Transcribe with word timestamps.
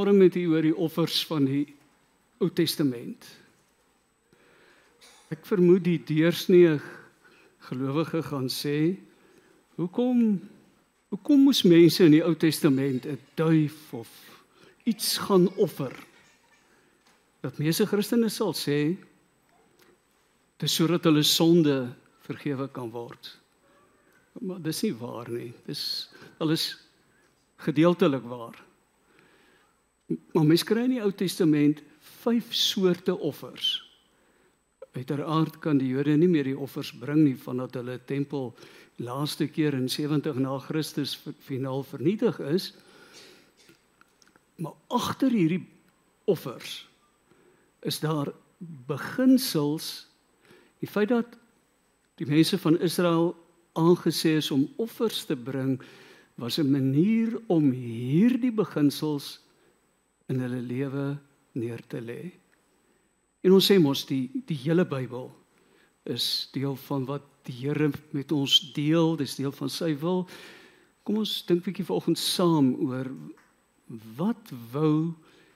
vanmôre 0.00 0.16
met 0.16 0.34
u 0.36 0.46
oor 0.48 0.62
die 0.62 0.76
offers 0.76 1.26
van 1.26 1.44
die 1.44 1.66
Ou 2.40 2.48
Testament. 2.48 3.26
Ek 5.28 5.44
vermoed 5.44 5.84
die 5.84 6.00
deursnee 6.00 6.78
gelowige 7.68 8.22
gaan 8.22 8.48
sê, 8.48 8.96
"Hoekom 9.76 10.40
hoekom 11.10 11.40
moes 11.44 11.62
mense 11.62 12.04
in 12.04 12.12
die 12.12 12.24
Ou 12.24 12.34
Testament 12.34 13.04
'n 13.06 13.18
duif 13.34 13.92
of 13.92 14.08
iets 14.84 15.18
gaan 15.18 15.48
offer?" 15.56 15.92
Dat 17.42 17.58
meeste 17.58 17.86
Christene 17.86 18.28
sal 18.28 18.54
sê, 18.54 18.96
"Dis 20.58 20.74
sodat 20.74 21.04
hulle 21.04 21.22
sonde 21.22 21.94
vergewe 22.20 22.68
kan 22.68 22.90
word." 22.90 23.38
Maar 24.40 24.62
dis 24.62 24.82
nie 24.82 24.94
waar 24.94 25.30
nie. 25.30 25.52
Dis 25.66 26.08
alles 26.38 26.78
gedeeltelik 27.56 28.22
waar. 28.22 28.69
Maar 30.32 30.46
mens 30.46 30.64
kry 30.66 30.84
in 30.88 30.96
die 30.96 31.02
Ou 31.04 31.12
Testament 31.14 31.82
vyf 32.22 32.50
soorte 32.54 33.14
offers. 33.18 33.78
Uiteraard 34.96 35.60
kan 35.62 35.78
die 35.78 35.92
Jode 35.92 36.16
nie 36.18 36.28
meer 36.28 36.48
die 36.50 36.58
offers 36.58 36.90
bring 36.98 37.22
nie 37.22 37.36
vandat 37.38 37.76
hulle 37.78 37.98
tempel 38.08 38.50
laaste 39.00 39.46
keer 39.48 39.76
in 39.78 39.88
70 39.88 40.40
na 40.42 40.58
Christus 40.58 41.14
finaal 41.46 41.84
vernietig 41.86 42.40
is. 42.50 42.72
Maar 44.60 44.74
agter 44.88 45.30
hierdie 45.30 45.62
offers 46.28 46.88
is 47.86 48.00
daar 48.02 48.32
beginsels. 48.90 50.08
Die 50.82 50.90
feit 50.90 51.08
dat 51.14 51.38
die 52.20 52.28
mense 52.28 52.58
van 52.58 52.76
Israel 52.82 53.32
aangesê 53.78 54.36
is 54.40 54.50
om 54.50 54.66
offers 54.76 55.24
te 55.24 55.36
bring 55.36 55.78
was 56.34 56.58
'n 56.58 56.70
manier 56.70 57.40
om 57.46 57.70
hierdie 57.70 58.52
beginsels 58.52 59.38
in 60.30 60.40
hulle 60.44 60.62
lewe 60.62 61.18
neer 61.58 61.82
te 61.90 62.00
lê. 62.00 62.30
En 63.42 63.56
ons 63.56 63.66
sê 63.66 63.78
mos 63.82 64.04
die 64.08 64.28
die 64.46 64.58
hele 64.64 64.86
Bybel 64.88 65.30
is 66.10 66.48
deel 66.54 66.76
van 66.86 67.04
wat 67.08 67.26
die 67.48 67.56
Here 67.62 67.90
met 68.14 68.32
ons 68.32 68.60
deel, 68.76 69.16
dis 69.16 69.36
deel 69.38 69.52
van 69.52 69.70
sy 69.72 69.94
wil. 70.00 70.26
Kom 71.04 71.20
ons 71.22 71.42
dink 71.48 71.60
'n 71.60 71.66
bietjie 71.70 71.88
vanoggend 71.88 72.18
saam 72.18 72.74
oor 72.86 73.08
wat 74.16 74.52
wou 74.72 75.14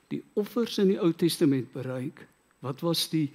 die 0.08 0.22
offers 0.34 0.78
in 0.78 0.88
die 0.88 1.00
Ou 1.00 1.12
Testament 1.12 1.72
bereik? 1.72 2.26
Wat 2.60 2.80
was 2.80 3.08
die 3.08 3.30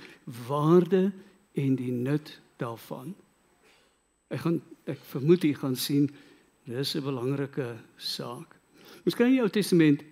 waarde 0.48 1.12
en 1.54 1.76
die 1.76 1.92
nut 1.92 2.40
daarvan? 2.58 3.16
Ek 4.30 4.42
gaan 4.42 4.62
ek 4.86 5.00
vermoed 5.14 5.44
jy 5.44 5.54
gaan 5.54 5.76
sien 5.76 6.10
dis 6.66 6.96
'n 6.96 7.04
belangrike 7.04 7.78
saak. 7.98 8.56
Kry 9.06 9.26
in 9.26 9.38
die 9.38 9.42
Ou 9.42 9.50
Testament 9.50 10.04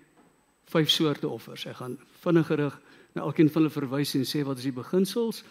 vyf 0.68 0.90
soorte 0.90 1.30
offers. 1.30 1.66
Ek 1.66 1.80
gaan 1.80 1.98
vinnigerig 2.24 2.76
na 3.16 3.24
elkeen 3.24 3.50
van 3.50 3.62
hulle 3.62 3.74
verwys 3.74 4.16
en 4.16 4.26
sê 4.28 4.44
wat 4.46 4.60
is 4.60 4.68
die 4.68 4.76
beginsels 4.76 5.44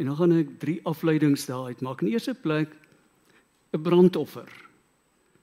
en 0.00 0.08
dan 0.10 0.16
gaan 0.18 0.32
ek 0.38 0.56
drie 0.62 0.80
afleidings 0.88 1.46
daaruit 1.46 1.82
maak. 1.84 2.02
In 2.02 2.12
eerste 2.12 2.34
plek 2.34 2.72
'n 3.74 3.82
brandoffer. 3.82 4.48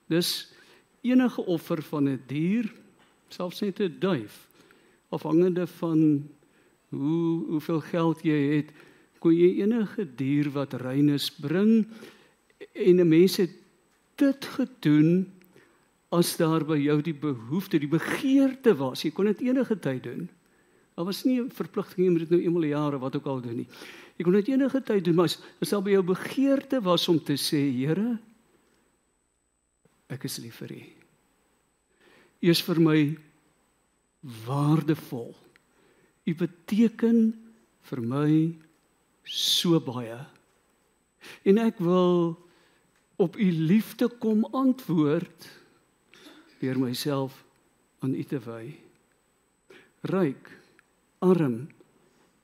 Dis 0.08 0.52
enige 1.02 1.44
offer 1.46 1.82
van 1.82 2.08
'n 2.08 2.20
die 2.26 2.26
dier, 2.26 2.72
selfs 3.28 3.60
net 3.60 3.80
'n 3.80 3.96
duif, 3.98 4.48
afhangende 5.08 5.66
van 5.66 6.28
hoe 6.88 7.46
hoeveel 7.46 7.80
geld 7.80 8.22
jy 8.22 8.56
het, 8.56 8.72
kon 9.18 9.34
jy 9.34 9.62
enige 9.62 10.04
dier 10.16 10.50
wat 10.50 10.72
rein 10.72 11.08
is 11.08 11.30
bring 11.30 11.86
en 12.74 13.00
'n 13.00 13.08
mens 13.08 13.36
het 13.36 13.50
dit 14.16 14.44
gedoen 14.44 15.32
as 16.12 16.34
daar 16.36 16.64
by 16.68 16.76
jou 16.76 16.98
die 17.04 17.16
behoefte, 17.16 17.80
die 17.80 17.90
begeerte 17.90 18.74
was, 18.76 19.04
jy 19.04 19.12
kon 19.16 19.30
dit 19.30 19.40
enige 19.48 19.78
tyd 19.80 20.02
doen. 20.04 20.28
Daar 20.92 21.08
was 21.08 21.24
nie 21.24 21.40
'n 21.40 21.50
verpligting 21.50 22.08
om 22.08 22.18
dit 22.18 22.30
nou 22.30 22.40
eenmal 22.40 22.64
'n 22.64 22.74
jaar 22.76 22.94
of 22.94 23.00
wat 23.00 23.16
ook 23.16 23.26
al 23.26 23.40
doen 23.40 23.56
nie. 23.56 23.68
Jy 24.18 24.24
kon 24.24 24.32
dit 24.32 24.48
enige 24.48 24.82
tyd 24.82 25.04
doen, 25.04 25.14
maar 25.14 25.24
as, 25.24 25.40
as 25.60 25.70
daar 25.70 25.82
by 25.82 25.90
jou 25.90 26.02
begeerte 26.02 26.80
was 26.82 27.08
om 27.08 27.18
te 27.18 27.32
sê, 27.32 27.72
Here, 27.72 28.18
ek 30.08 30.24
is 30.24 30.38
lief 30.38 30.56
vir 30.56 30.72
U. 30.72 30.82
U 32.42 32.48
is 32.48 32.60
vir 32.60 32.80
my 32.80 33.18
waardevol. 34.46 35.34
U 36.26 36.34
beteken 36.34 37.32
vir 37.80 38.00
my 38.00 38.54
so 39.24 39.80
baie. 39.80 40.18
En 41.44 41.58
ek 41.58 41.78
wil 41.78 42.36
op 43.16 43.36
u 43.38 43.48
liefde 43.52 44.08
kom 44.08 44.44
antwoord 44.44 45.61
deur 46.62 46.78
myself 46.78 47.42
aan 48.02 48.14
u 48.14 48.22
te 48.26 48.38
wy. 48.42 48.72
Ryk, 50.10 50.50
arm, 51.22 51.68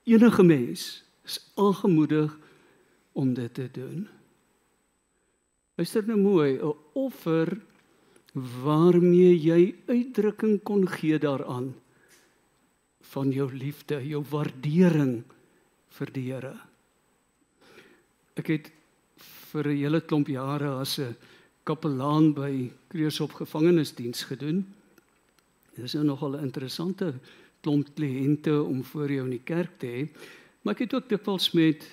enige 0.06 0.45
mens 0.47 0.87
is 1.27 1.39
aangemoedig 1.59 2.34
om 3.19 3.34
dit 3.34 3.55
te 3.55 3.67
doen. 3.73 4.07
Luister 5.78 6.07
nou 6.07 6.19
mooi, 6.19 6.59
'n 6.59 6.75
offer 6.95 7.61
waarmee 8.62 9.34
jy 9.39 9.75
uitdrukking 9.87 10.62
kon 10.62 10.89
gee 10.89 11.19
daaraan 11.19 11.75
van 13.01 13.31
jou 13.31 13.53
liefde, 13.53 14.01
jou 14.09 14.25
waardering 14.31 15.25
vir 15.89 16.12
die 16.12 16.33
Here. 16.33 16.55
Ek 18.37 18.47
het 18.47 18.71
vir 19.51 19.69
'n 19.69 19.77
hele 19.77 20.01
klomp 20.01 20.28
jare 20.28 20.81
as 20.81 20.99
'n 20.99 21.17
kapelaan 21.69 22.33
by 22.37 22.71
Kreeusop 22.89 23.34
gevangenisdiens 23.37 24.25
gedoen. 24.31 24.62
Dit 25.77 25.84
is 25.84 25.95
nou 25.99 26.05
nogal 26.05 26.37
'n 26.37 26.47
interessante 26.49 27.12
klomp 27.61 27.89
kliënte 27.95 28.62
om 28.62 28.84
voor 28.84 29.11
jou 29.12 29.25
in 29.25 29.37
die 29.37 29.45
kerk 29.45 29.78
te 29.78 29.87
hê, 29.87 30.09
maar 30.62 30.75
ek 30.75 30.81
het 30.81 30.95
ook 30.95 31.09
dikwels 31.09 31.53
met 31.53 31.84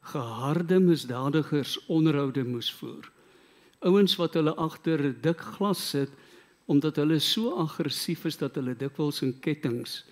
geharde 0.00 0.80
misdadigers 0.80 1.78
onderhoude 1.86 2.44
moes 2.44 2.72
voer. 2.72 3.10
Ouens 3.80 4.16
wat 4.16 4.34
hulle 4.34 4.54
agter 4.54 5.00
'n 5.00 5.16
dik 5.20 5.40
glas 5.40 5.90
sit 5.90 6.10
omdat 6.66 6.96
hulle 6.96 7.18
so 7.18 7.50
aggressief 7.50 8.24
is 8.24 8.36
dat 8.36 8.54
hulle 8.54 8.76
dikwels 8.76 9.22
in 9.22 9.40
kettinge 9.40 10.02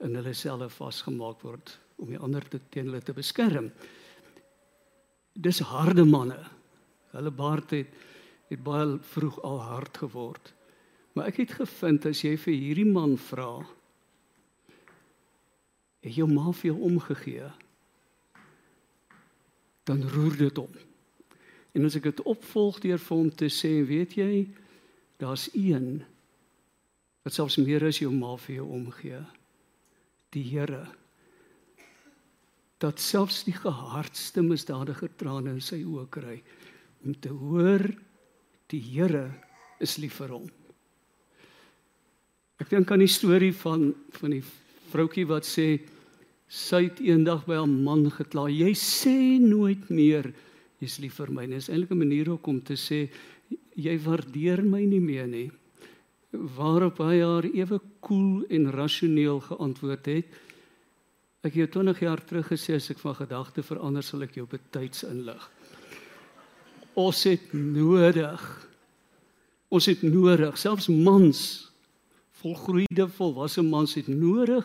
in 0.00 0.14
hulle 0.14 0.34
selle 0.34 0.68
vasgemaak 0.68 1.42
word 1.42 1.78
om 1.96 2.08
die 2.08 2.18
ander 2.18 2.48
te 2.48 2.60
teen 2.70 2.84
hulle 2.86 3.02
te 3.02 3.12
beskerm 3.12 3.70
dis 5.36 5.60
harde 5.60 6.04
manne. 6.04 6.38
Hulle 7.12 7.30
baard 7.30 7.70
het 7.70 7.92
het 8.50 8.62
baie 8.62 8.98
vroeg 9.12 9.38
al 9.46 9.60
hard 9.60 9.98
geword. 10.02 10.52
Maar 11.16 11.30
ek 11.32 11.42
het 11.44 11.56
gevind 11.58 12.06
as 12.06 12.22
jy 12.24 12.34
vir 12.38 12.54
hierdie 12.54 12.88
man 12.88 13.16
vra, 13.18 13.60
het 16.04 16.14
jou 16.14 16.28
ma 16.30 16.52
vir 16.54 16.70
jou 16.70 16.80
omgegee, 16.90 17.48
dan 19.86 20.02
roer 20.12 20.36
dit 20.38 20.60
hom. 20.60 20.76
En 21.76 21.86
as 21.86 21.96
ek 21.98 22.10
dit 22.10 22.22
opvolg 22.26 22.78
deur 22.84 23.00
vir 23.00 23.16
hom 23.16 23.30
te 23.30 23.48
sê, 23.52 23.72
weet 23.86 24.16
jy, 24.18 24.44
daar's 25.20 25.48
een 25.54 26.04
wat 27.26 27.34
selfs 27.34 27.58
meer 27.58 27.88
as 27.88 27.98
jou 27.98 28.12
ma 28.14 28.36
vir 28.38 28.60
jou 28.60 28.68
omgee. 28.76 29.18
Die 30.34 30.44
Here 30.46 30.84
dat 32.78 33.00
selfs 33.00 33.44
die 33.46 33.56
gehardste 33.56 34.42
misdadiger 34.44 35.08
trane 35.16 35.54
in 35.56 35.62
sy 35.64 35.80
oë 35.84 36.04
kry 36.12 36.36
om 37.06 37.14
te 37.24 37.32
hoor 37.32 37.86
die 38.72 38.80
Here 38.80 39.30
is 39.80 39.98
lief 39.98 40.18
vir 40.20 40.32
hom. 40.34 40.46
Ek 42.60 42.70
dink 42.72 42.90
aan 42.90 43.04
die 43.04 43.10
storie 43.10 43.52
van 43.54 43.92
van 44.16 44.32
die 44.32 44.42
vroutjie 44.90 45.26
wat 45.28 45.44
sê 45.44 45.66
sy 46.48 46.86
het 46.86 47.00
eendag 47.04 47.44
by 47.46 47.58
'n 47.62 47.84
man 47.84 48.10
gekla. 48.10 48.48
Jy 48.48 48.72
sê 48.74 49.38
nooit 49.40 49.90
meer 49.90 50.32
jy's 50.80 50.98
lief 51.00 51.14
vir 51.14 51.30
my. 51.30 51.46
Dit 51.46 51.56
is 51.56 51.68
eintlik 51.68 51.90
'n 51.90 51.98
manier 51.98 52.30
om 52.30 52.60
te 52.60 52.74
sê 52.74 53.10
jy 53.76 53.98
waardeer 53.98 54.62
my 54.62 54.84
nie 54.84 55.00
meer 55.00 55.26
nie. 55.26 55.50
Waarop 56.32 56.98
hy 56.98 57.20
haar 57.20 57.44
ewe 57.44 57.80
koel 58.00 58.44
en 58.50 58.72
rasioneel 58.72 59.40
geantwoord 59.40 60.06
het: 60.06 60.26
Ek 61.42 61.54
het 61.54 61.54
jou 61.54 61.66
20 61.66 62.00
jaar 62.00 62.24
terug 62.24 62.48
gesê 62.48 62.74
as 62.74 62.90
ek 62.90 62.98
van 62.98 63.14
gedagte 63.14 63.62
verander 63.62 64.02
sal 64.02 64.22
ek 64.22 64.34
jou 64.34 64.46
betyds 64.46 65.04
inlig. 65.04 65.50
Ons 66.96 67.22
het 67.28 67.52
nodig. 67.52 68.42
Ons 69.68 69.88
het 69.90 70.02
nodig, 70.06 70.56
selfs 70.56 70.88
mans, 70.88 71.40
volgroeide 72.40 73.08
volwasse 73.16 73.62
mans 73.66 73.96
het 73.98 74.08
nodig 74.08 74.64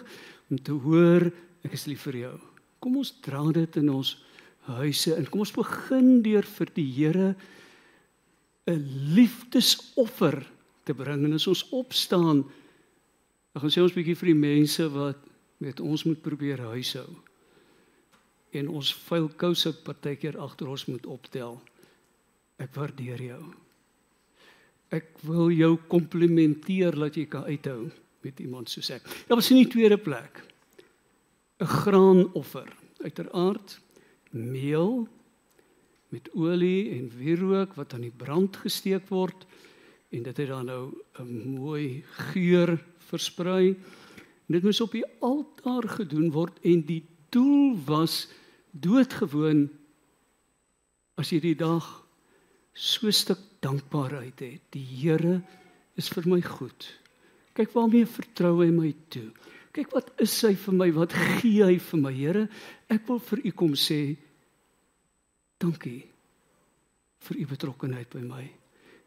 om 0.51 0.59
te 0.61 0.75
hoor 0.85 1.27
ek 1.65 1.73
is 1.75 1.87
lief 1.89 2.05
vir 2.07 2.19
jou. 2.21 2.35
Kom 2.81 2.99
ons 3.01 3.13
dra 3.25 3.41
dit 3.55 3.79
in 3.81 3.89
ons 3.93 4.13
huise 4.77 5.15
en 5.15 5.27
kom 5.29 5.43
ons 5.43 5.55
begin 5.55 6.21
deur 6.25 6.47
vir 6.57 6.71
die 6.75 6.87
Here 6.95 7.35
'n 8.69 8.81
liefdesoffer 9.15 10.45
te 10.85 10.93
bring 10.93 11.25
en 11.25 11.33
as 11.33 11.47
ons 11.47 11.65
opstaan 11.71 12.45
dan 13.51 13.61
gaan 13.61 13.73
sê 13.73 13.81
ons 13.83 13.93
bietjie 13.93 14.15
vir 14.15 14.31
die 14.31 14.41
mense 14.41 14.87
wat 14.93 15.17
met 15.59 15.79
ons 15.79 16.05
moet 16.07 16.21
probeer 16.21 16.61
huishou. 16.71 17.07
En 18.53 18.69
ons 18.69 18.93
vuil 19.07 19.27
kouse 19.35 19.73
partykeer 19.83 20.37
agter 20.39 20.67
ons 20.67 20.85
moet 20.85 21.05
optel. 21.05 21.59
Ek 22.61 22.73
waardeer 22.77 23.21
jou. 23.31 23.41
Ek 24.93 25.07
wil 25.25 25.49
jou 25.55 25.75
komplimenteer 25.89 26.95
dat 26.99 27.17
jy 27.17 27.25
kan 27.31 27.47
uithou 27.47 27.89
met 28.21 28.39
iemand 28.43 28.69
soos 28.69 28.91
ek. 28.93 29.07
Daar 29.27 29.39
was 29.39 29.49
in 29.53 29.63
die 29.63 29.71
tweede 29.71 29.97
plek 29.97 30.43
'n 31.61 31.65
graanoffer. 31.65 32.69
Uiteraard 33.01 33.79
meel 34.31 35.07
met 36.09 36.29
olie 36.33 36.91
en 36.97 37.09
wierook 37.17 37.73
wat 37.73 37.93
aan 37.93 38.01
die 38.01 38.17
brand 38.17 38.57
gesteek 38.57 39.09
word 39.09 39.45
en 40.11 40.23
dit 40.23 40.37
het 40.37 40.47
dan 40.47 40.65
nou 40.65 40.91
'n 41.19 41.55
mooi 41.55 42.03
geur 42.33 42.77
versprei. 42.97 43.75
En 44.47 44.53
dit 44.53 44.63
moes 44.63 44.81
op 44.81 44.91
die 44.91 45.05
altaar 45.19 45.87
gedoen 45.87 46.31
word 46.31 46.59
en 46.61 46.85
die 46.85 47.05
doel 47.29 47.77
was 47.85 48.27
doodgewoon 48.71 49.69
as 51.15 51.29
jy 51.29 51.39
die 51.39 51.55
dag 51.55 52.00
so 52.73 53.07
'n 53.07 53.13
stuk 53.13 53.39
dankbaarheid 53.59 54.39
het. 54.39 54.61
Die 54.71 54.85
Here 54.85 55.41
is 55.95 56.09
vir 56.09 56.27
my 56.27 56.41
goed. 56.41 56.99
Kyk 57.53 57.73
waarmee 57.73 58.05
vertrou 58.05 58.63
hy 58.63 58.71
my 58.71 58.93
toe. 59.09 59.31
Kyk 59.71 59.91
wat 59.91 60.11
is 60.19 60.33
hy 60.41 60.55
vir 60.55 60.73
my? 60.73 60.91
Wat 60.91 61.13
gee 61.13 61.63
hy 61.63 61.77
vir 61.79 61.99
my? 61.99 62.11
Here, 62.11 62.47
ek 62.91 63.07
wil 63.07 63.19
vir 63.19 63.39
u 63.47 63.51
kom 63.51 63.75
sê 63.79 64.17
dankie 65.61 66.01
vir 67.21 67.37
u 67.37 67.45
betrokkeheid 67.45 68.09
by 68.09 68.23
my. 68.25 68.43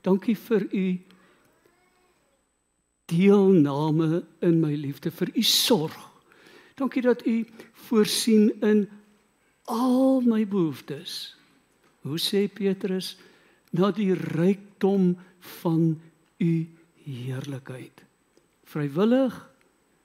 Dankie 0.04 0.36
vir 0.38 0.68
u 0.70 0.86
deelname 3.10 4.22
in 4.40 4.60
my 4.62 4.72
liefde, 4.78 5.10
vir 5.10 5.32
u 5.34 5.42
sorg. 5.42 5.96
Dankie 6.78 7.02
dat 7.02 7.26
u 7.26 7.44
voorsien 7.88 8.50
in 8.64 8.86
al 9.70 10.22
my 10.24 10.44
behoeftes. 10.46 11.34
Hoe 12.04 12.18
sê 12.20 12.46
Petrus 12.48 13.14
na 13.74 13.90
die 13.90 14.12
rykdom 14.14 15.14
van 15.60 15.94
u 16.38 16.52
heerlikheid. 17.04 18.04
Vrywillig 18.70 19.34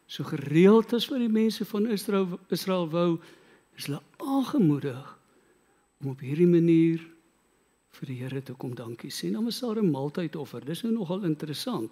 so 0.10 0.26
gereeld 0.26 0.94
as 0.98 1.06
wat 1.12 1.22
die 1.22 1.30
mense 1.30 1.66
van 1.70 1.86
Israel 1.94 2.40
Israel 2.50 2.90
wou 2.90 3.20
is 3.78 3.86
hulle 3.86 4.02
aangemoedig 4.18 5.06
om 6.02 6.12
op 6.16 6.24
hierdie 6.26 6.50
manier 6.50 7.04
vir 8.00 8.10
die 8.10 8.18
Here 8.22 8.42
te 8.46 8.56
kom 8.58 8.74
dankie 8.78 9.12
sê. 9.12 9.30
Nou 9.32 9.48
is 9.48 9.60
daar 9.60 9.82
'n 9.82 9.92
maaltydoffer. 9.92 10.66
Dis 10.66 10.84
nou 10.84 10.94
nogal 10.94 11.24
interessant. 11.24 11.92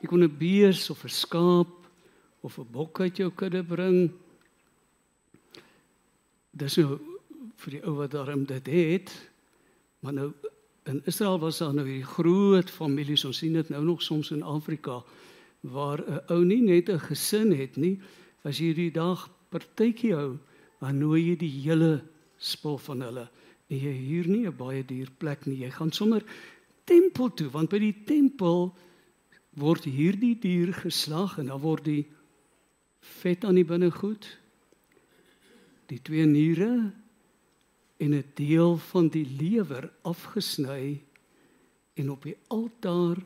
Jy 0.00 0.08
kon 0.08 0.22
'n 0.22 0.38
bees 0.38 0.90
of 0.90 1.04
'n 1.04 1.08
skaap 1.08 1.72
of 2.40 2.58
'n 2.58 2.66
bok 2.70 3.00
uit 3.00 3.16
jou 3.16 3.30
kudde 3.30 3.62
bring. 3.62 4.10
Dis 6.50 6.76
nou 6.76 6.98
vir 7.56 7.70
die 7.70 7.84
ou 7.84 7.94
wat 7.94 8.10
daarom 8.10 8.44
dit 8.44 8.66
het. 8.66 9.30
Maar 10.00 10.12
nou 10.12 10.32
in 10.86 11.02
Israel 11.04 11.38
was 11.38 11.58
daar 11.58 11.74
nou 11.74 11.86
hierdie 11.86 12.06
groot 12.06 12.70
families, 12.70 13.24
ons 13.24 13.38
sien 13.42 13.52
dit 13.52 13.68
nou 13.68 13.82
nog 13.84 14.02
soms 14.02 14.30
in 14.30 14.42
Afrika 14.42 15.02
waar 15.60 15.98
'n 15.98 16.20
ou 16.30 16.44
nie 16.44 16.62
net 16.62 16.88
'n 16.88 16.98
gesin 16.98 17.52
het 17.52 17.76
nie, 17.76 17.98
as 18.44 18.58
jy 18.58 18.64
hierdie 18.64 18.92
dag 18.92 19.28
partytjie 19.50 20.14
hou, 20.14 20.38
dan 20.80 20.98
nooi 20.98 21.22
jy 21.30 21.36
die 21.36 21.60
hele 21.62 22.02
spul 22.38 22.78
van 22.78 23.00
hulle. 23.00 23.28
En 23.68 23.78
jy 23.78 23.92
huur 23.92 24.28
nie 24.28 24.46
'n 24.46 24.56
baie 24.56 24.84
duur 24.84 25.10
plek 25.18 25.46
nie. 25.46 25.58
Jy 25.64 25.70
gaan 25.70 25.92
sommer 25.92 26.22
tempel 26.84 27.34
toe 27.34 27.48
want 27.50 27.70
by 27.70 27.78
die 27.78 28.04
tempel 28.06 28.74
word 29.56 29.84
hierdie 29.84 30.36
dier 30.38 30.72
geslag 30.72 31.38
en 31.38 31.46
dan 31.46 31.60
word 31.60 31.84
die 31.84 32.06
vet 33.00 33.44
aan 33.44 33.54
die 33.54 33.64
binnegoed 33.64 34.28
die 35.90 36.00
twee 36.02 36.26
niere 36.26 36.92
en 37.96 38.14
'n 38.14 38.24
deel 38.34 38.76
van 38.76 39.08
die 39.08 39.26
lewer 39.26 39.90
afgesny 40.02 41.02
en 41.94 42.10
op 42.10 42.22
die 42.22 42.36
altaar 42.46 43.16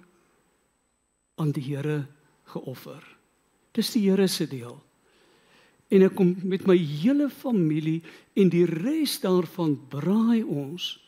aan 1.34 1.52
die 1.52 1.64
Here 1.75 2.06
geoffer. 2.43 3.02
Dis 3.72 3.93
die 3.93 4.11
Here 4.11 4.26
se 4.26 4.46
deel. 4.46 4.78
En 5.90 6.02
ek 6.02 6.14
kom 6.14 6.37
met 6.46 6.67
my 6.67 6.76
hele 6.78 7.31
familie 7.31 8.02
en 8.38 8.49
die 8.49 8.67
res 8.69 9.19
daarvan 9.20 9.75
braai 9.90 10.43
ons 10.43 10.99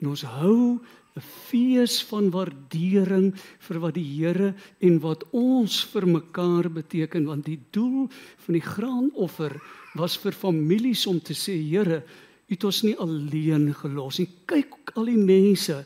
en 0.00 0.12
ons 0.12 0.22
hou 0.22 0.80
'n 1.16 1.20
fees 1.20 2.02
van 2.10 2.30
waardering 2.30 3.32
vir 3.58 3.78
wat 3.80 3.94
die 3.94 4.04
Here 4.04 4.54
en 4.80 5.00
wat 5.00 5.24
ons 5.32 5.84
vir 5.92 6.06
mekaar 6.06 6.68
beteken 6.70 7.24
want 7.24 7.44
die 7.44 7.60
doel 7.70 8.08
van 8.44 8.52
die 8.52 8.64
graanoffer 8.64 9.56
was 9.94 10.16
vir 10.16 10.32
families 10.32 11.06
om 11.06 11.20
te 11.20 11.32
sê 11.32 11.56
Here 11.56 12.02
U 12.46 12.54
het 12.54 12.64
ons 12.64 12.82
nie 12.86 12.94
alleen 13.02 13.72
gelos 13.74 14.20
nie. 14.20 14.28
Kyk 14.46 14.94
al 14.94 15.10
die 15.10 15.18
mense 15.18 15.80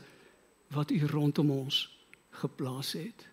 wat 0.74 0.92
U 0.92 1.00
rondom 1.08 1.50
ons 1.50 1.86
geplaas 2.42 2.92
het. 2.98 3.26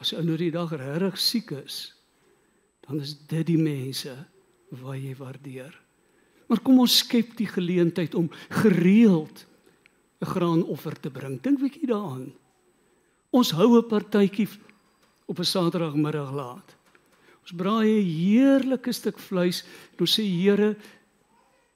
As 0.00 0.12
ou 0.16 0.22
nou 0.24 0.36
die 0.40 0.52
dag 0.52 0.72
regtig 0.72 1.20
siek 1.20 1.52
is, 1.60 1.94
dan 2.84 3.00
is 3.00 3.14
dit 3.28 3.46
die 3.46 3.60
mense 3.60 4.12
wat 4.80 4.98
jy 4.98 5.14
waardeer. 5.16 5.72
Maar 6.48 6.60
kom 6.64 6.80
ons 6.82 6.98
skep 7.00 7.36
die 7.38 7.48
geleentheid 7.48 8.14
om 8.14 8.30
gereeld 8.62 9.46
'n 10.20 10.26
graanoffer 10.26 10.96
te 11.00 11.10
bring. 11.10 11.40
Dink 11.40 11.60
bietjie 11.60 11.86
daaraan. 11.86 12.32
Ons 13.30 13.50
hou 13.50 13.78
'n 13.78 13.88
partytjie 13.88 14.48
op 15.26 15.38
'n 15.38 15.44
Saterdagmiddag 15.44 16.32
laat. 16.32 16.76
Ons 17.42 17.52
braai 17.52 18.00
'n 18.00 18.08
heerlike 18.08 18.92
stuk 18.92 19.18
vleis 19.18 19.64
en 19.92 20.00
ons 20.00 20.18
sê 20.18 20.22
Here, 20.22 20.76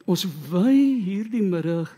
Ons 0.09 0.25
wy 0.49 0.75
hierdie 1.05 1.45
middag 1.45 1.91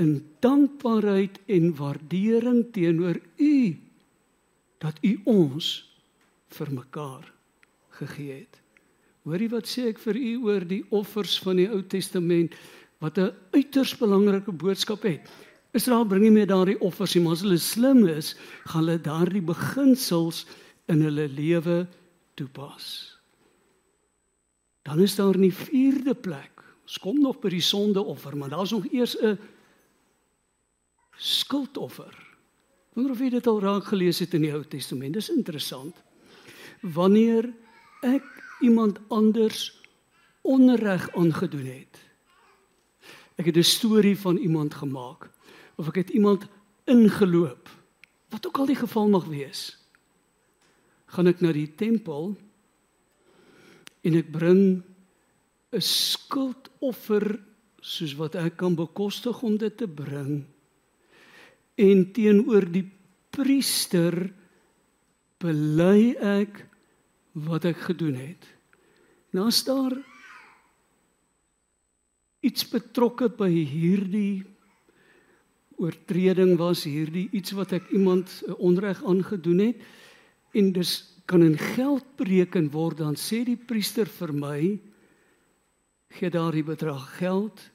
in 0.00 0.18
dankbaarheid 0.44 1.38
en 1.48 1.70
waardering 1.76 2.66
teenoor 2.76 3.16
U 3.40 3.56
dat 4.80 5.00
U 5.04 5.12
ons 5.28 5.70
vir 6.56 6.72
mekaar 6.76 7.24
gegee 8.00 8.42
het. 8.42 8.60
Hoorie 9.24 9.50
wat 9.52 9.68
sê 9.68 9.90
ek 9.90 10.00
vir 10.00 10.16
u 10.16 10.30
oor 10.48 10.64
die 10.64 10.82
offers 10.96 11.36
van 11.44 11.60
die 11.60 11.68
Ou 11.68 11.82
Testament 11.84 12.56
wat 13.00 13.18
'n 13.18 13.32
uiters 13.52 13.96
belangrike 13.96 14.52
boodskap 14.52 15.02
het. 15.04 15.28
Israel 15.72 16.04
bring 16.04 16.22
nie 16.22 16.30
meer 16.30 16.46
daardie 16.46 16.80
offers 16.80 17.14
nie, 17.14 17.22
maar 17.24 17.32
as 17.32 17.44
hulle 17.44 17.58
slim 17.58 18.06
is, 18.08 18.34
gaan 18.66 18.84
hulle 18.84 19.00
daardie 19.00 19.44
beginsels 19.44 20.46
in 20.88 21.00
hulle 21.02 21.28
lewe 21.28 21.86
toepas. 22.34 23.16
Dan 24.82 25.00
is 25.00 25.16
daar 25.16 25.36
'n 25.36 25.52
vierde 25.52 26.14
plek 26.14 26.59
Ons 26.90 26.98
kom 26.98 27.20
nog 27.22 27.36
by 27.38 27.52
die 27.52 27.62
sondeoffer, 27.62 28.34
maar 28.34 28.50
daar's 28.50 28.72
nog 28.74 28.88
eers 28.90 29.14
'n 29.22 29.38
skuldoffer. 31.14 32.10
Wonder 32.94 33.12
of 33.12 33.20
jy 33.20 33.30
dit 33.30 33.46
al 33.46 33.60
raak 33.60 33.84
gelees 33.84 34.18
het 34.18 34.34
in 34.34 34.42
die 34.42 34.52
Ou 34.52 34.64
Testament. 34.64 35.14
Dis 35.14 35.30
interessant. 35.30 35.94
Wanneer 36.82 37.52
ek 38.02 38.24
iemand 38.60 38.98
anders 39.08 39.80
onreg 40.42 41.14
aangedoen 41.14 41.66
het. 41.66 41.98
Ek 43.36 43.46
het 43.46 43.56
'n 43.56 43.62
storie 43.62 44.18
van 44.18 44.36
iemand 44.36 44.74
gemaak 44.74 45.30
of 45.76 45.88
ek 45.88 45.94
het 45.94 46.10
iemand 46.10 46.48
ingeloop. 46.84 47.68
Wat 48.28 48.46
ook 48.46 48.58
al 48.58 48.66
die 48.66 48.82
geval 48.82 49.08
mag 49.08 49.24
wees. 49.24 49.78
Gaan 51.06 51.26
ek 51.26 51.40
na 51.40 51.52
die 51.52 51.74
tempel 51.74 52.36
en 54.00 54.14
ek 54.14 54.30
bring 54.30 54.82
'n 55.70 55.80
skuldoffer 55.80 57.38
soos 57.80 58.14
wat 58.18 58.34
ek 58.34 58.56
kan 58.60 58.74
bekostig 58.74 59.42
om 59.42 59.56
dit 59.56 59.76
te 59.76 59.86
bring 59.86 60.44
en 61.80 62.04
teenoor 62.12 62.66
die 62.68 62.86
priester 63.32 64.14
bely 65.40 66.12
ek 66.20 66.66
wat 67.46 67.64
ek 67.70 67.78
gedoen 67.88 68.18
het. 68.18 68.44
Nou 69.32 69.46
as 69.48 69.62
daar 69.64 69.94
iets 72.44 72.66
betrokke 72.68 73.30
by 73.32 73.48
hierdie 73.48 74.42
oortreding 75.80 76.58
was, 76.60 76.84
hierdie 76.84 77.28
iets 77.32 77.54
wat 77.56 77.72
ek 77.78 77.88
iemand 77.96 78.32
onreg 78.58 79.00
aangedoen 79.08 79.70
het 79.70 80.58
en 80.58 80.72
dis 80.76 80.92
kan 81.30 81.44
in 81.46 81.56
geld 81.56 82.04
bereken 82.18 82.66
word, 82.74 82.98
dan 82.98 83.14
sê 83.16 83.44
die 83.46 83.56
priester 83.56 84.08
vir 84.18 84.32
my 84.34 84.60
gee 86.10 86.30
daardie 86.30 86.64
bedrag 86.66 87.04
geld 87.18 87.70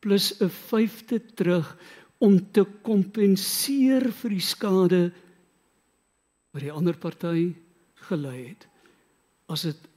plus 0.00 0.32
'n 0.40 0.50
vyfde 0.50 1.20
terug 1.34 1.76
om 2.18 2.38
te 2.52 2.64
kompenseer 2.82 4.12
vir 4.12 4.30
die 4.30 4.44
skade 4.44 5.02
wat 6.52 6.62
die 6.62 6.72
ander 6.72 6.96
party 6.96 7.54
gelei 8.08 8.48
het. 8.48 8.66
As 9.48 9.62
dit 9.62 9.88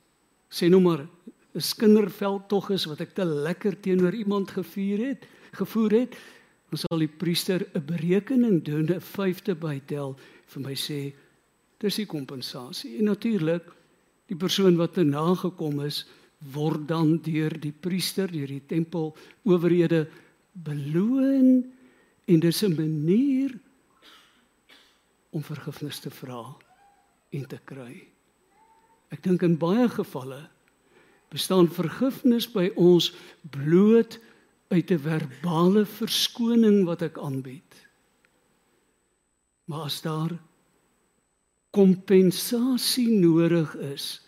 sê 0.50 0.70
nou 0.70 0.81
maar 0.81 1.08
'n 1.55 1.62
skinderveld 1.62 2.48
tog 2.50 2.70
is 2.70 2.86
wat 2.86 3.01
ek 3.01 3.15
te 3.15 3.25
lekker 3.25 3.79
teenoor 3.79 4.13
iemand 4.13 4.51
gevier 4.51 5.08
het, 5.08 5.27
gevoer 5.51 5.91
het, 5.91 6.15
dan 6.70 6.79
sal 6.79 7.00
die 7.00 7.08
priester 7.08 7.67
'n 7.75 7.86
berekening 7.86 8.63
doen, 8.63 8.88
'n 8.89 9.01
vyfde 9.01 9.55
bytel 9.55 10.15
vir 10.46 10.62
my 10.62 10.75
sê 10.75 11.13
dis 11.79 11.96
die 11.96 12.05
kompensasie. 12.05 12.98
En 12.98 13.03
natuurlik 13.03 13.63
die 14.27 14.36
persoon 14.36 14.75
wat 14.75 14.93
te 14.93 15.03
nagekom 15.03 15.81
is, 15.81 16.05
word 16.53 16.88
dan 16.89 17.19
deur 17.21 17.53
die 17.62 17.74
priester, 17.74 18.31
deur 18.31 18.48
die 18.48 18.63
tempel 18.65 19.12
owerhede 19.43 20.07
beloon 20.53 21.62
en 22.25 22.39
dis 22.39 22.63
'n 22.63 22.75
manier 22.75 23.60
om 25.31 25.43
vergifnis 25.43 26.00
te 26.00 26.10
vra 26.10 26.55
en 27.29 27.45
te 27.48 27.60
kry. 27.65 28.07
Ek 29.12 29.24
dink 29.24 29.41
in 29.41 29.57
baie 29.57 29.89
gevalle 29.89 30.50
bestaan 31.31 31.69
vergifnis 31.71 32.48
by 32.51 32.71
ons 32.75 33.13
bloot 33.51 34.19
uit 34.71 34.91
'n 34.91 35.00
verbale 35.00 35.86
verskoning 35.86 36.86
wat 36.86 37.01
ek 37.01 37.17
aanbied. 37.17 37.88
Maar 39.65 39.83
as 39.83 40.01
daar 40.01 40.39
kompensasie 41.71 43.10
nodig 43.10 43.75
is 43.75 44.21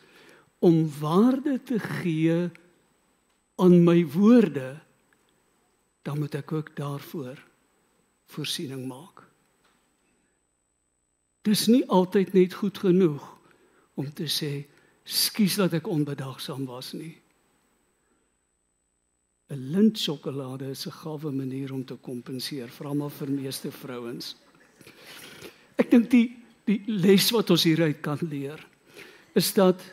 om 0.63 0.87
waarde 0.99 1.57
te 1.63 1.79
gee 1.79 2.49
aan 3.59 3.83
my 3.83 3.99
woorde, 4.07 4.79
dan 6.01 6.19
moet 6.19 6.35
ek 6.39 6.51
ook 6.51 6.71
daarvoor 6.75 7.39
voorsiening 8.31 8.85
maak. 8.87 9.25
Dis 11.43 11.67
nie 11.67 11.83
altyd 11.91 12.31
net 12.33 12.55
goed 12.55 12.79
genoeg 12.79 13.25
om 13.99 14.07
te 14.15 14.29
sê 14.31 14.63
skuis 15.03 15.59
dat 15.59 15.75
ek 15.75 15.89
onbedagsaam 15.91 16.63
was 16.65 16.93
nie. 16.95 17.19
'n 19.51 19.69
Lintsjokolade 19.75 20.69
is 20.71 20.87
'n 20.87 20.99
gawe 21.03 21.31
manier 21.31 21.73
om 21.73 21.85
te 21.85 21.95
kompenseer, 21.95 22.69
veral 22.69 23.09
vir 23.09 23.29
meeste 23.29 23.71
vrouens. 23.71 24.35
Ek 25.75 25.91
dink 25.91 26.09
die 26.09 26.39
die 26.65 26.81
les 26.87 27.29
wat 27.31 27.49
ons 27.49 27.63
hieruit 27.63 27.99
kan 28.01 28.19
leer 28.21 28.67
is 29.35 29.53
dat 29.53 29.83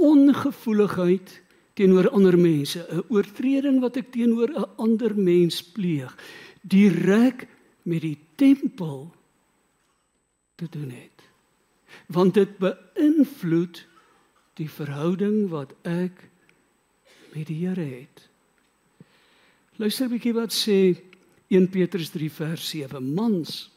ongevoeligheid 0.00 1.40
teenoor 1.78 2.10
ander 2.10 2.38
mense, 2.38 2.80
'n 2.88 3.04
oortreding 3.08 3.80
wat 3.80 3.96
ek 3.96 4.12
teenoor 4.12 4.50
'n 4.50 4.68
ander 4.76 5.14
mens 5.16 5.62
pleeg, 5.62 6.16
direk 6.60 7.46
met 7.82 8.00
die 8.00 8.18
tempel 8.34 9.14
te 10.56 10.66
doen 10.70 10.90
het. 10.90 11.18
Want 12.06 12.34
dit 12.34 12.58
beïnvloed 12.58 13.86
die 14.54 14.70
verhouding 14.70 15.48
wat 15.48 15.72
ek 15.82 16.28
met 17.34 17.46
die 17.46 17.66
Here 17.66 17.80
het. 17.80 18.28
Luister 19.76 20.06
'n 20.06 20.12
bietjie 20.12 20.34
wat 20.34 20.52
sê 20.52 21.00
1 21.48 21.68
Petrus 21.68 22.10
3 22.10 22.30
vers 22.30 22.68
7. 22.68 23.14
Mans 23.14 23.70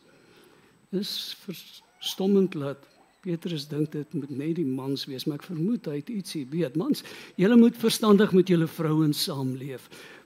is 0.92 1.38
verstommend 1.40 2.52
dat 2.52 2.93
Petrus 3.24 3.70
dink 3.72 3.94
dit 3.94 4.16
moet 4.18 4.32
net 4.36 4.58
die 4.58 4.68
mans 4.68 5.06
wees, 5.08 5.24
maar 5.24 5.40
ek 5.40 5.48
vermoed 5.48 5.88
hy 5.88 6.02
het 6.02 6.12
ietsie 6.12 6.44
weet. 6.52 6.76
Mans, 6.80 7.06
julle 7.40 7.56
moet 7.56 7.78
verstandig 7.80 8.34
met 8.36 8.52
julle 8.52 8.68
vrouens 8.68 9.22
saamleef. 9.30 9.86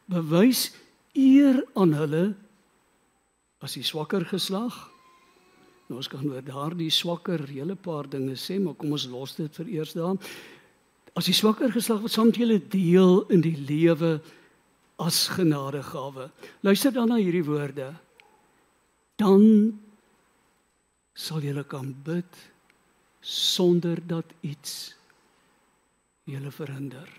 Bewys 0.10 0.72
eer 1.14 1.62
aan 1.78 1.94
hulle 1.98 2.24
as 3.62 3.78
die 3.78 3.86
swakker 3.86 4.26
geslag. 4.26 4.74
Nou 5.88 6.02
ons 6.02 6.10
kan 6.10 6.26
oor 6.26 6.42
daardie 6.46 6.90
swakker 6.94 7.46
hele 7.52 7.78
paar 7.78 8.10
dinge 8.10 8.34
sê, 8.40 8.58
maar 8.58 8.76
kom 8.80 8.98
ons 8.98 9.06
los 9.14 9.38
dit 9.38 9.62
vir 9.62 9.72
eers 9.78 9.94
daar. 9.98 10.18
As 11.18 11.30
die 11.30 11.38
swakker 11.38 11.70
geslag 11.74 12.02
wat 12.02 12.14
saam 12.14 12.32
met 12.32 12.42
julle 12.42 12.60
deel 12.74 13.24
in 13.34 13.46
die 13.46 13.56
lewe 13.62 14.18
as 14.98 15.28
genadegawe. 15.38 16.32
Luister 16.66 16.98
dan 16.98 17.14
na 17.14 17.22
hierdie 17.22 17.46
woorde. 17.46 17.94
Dan 19.22 19.44
sal 21.18 21.46
julle 21.46 21.66
kan 21.66 21.94
bid 22.06 22.46
sonder 23.20 24.00
dat 24.08 24.26
iets 24.42 24.96
julle 26.28 26.52
verhinder. 26.52 27.10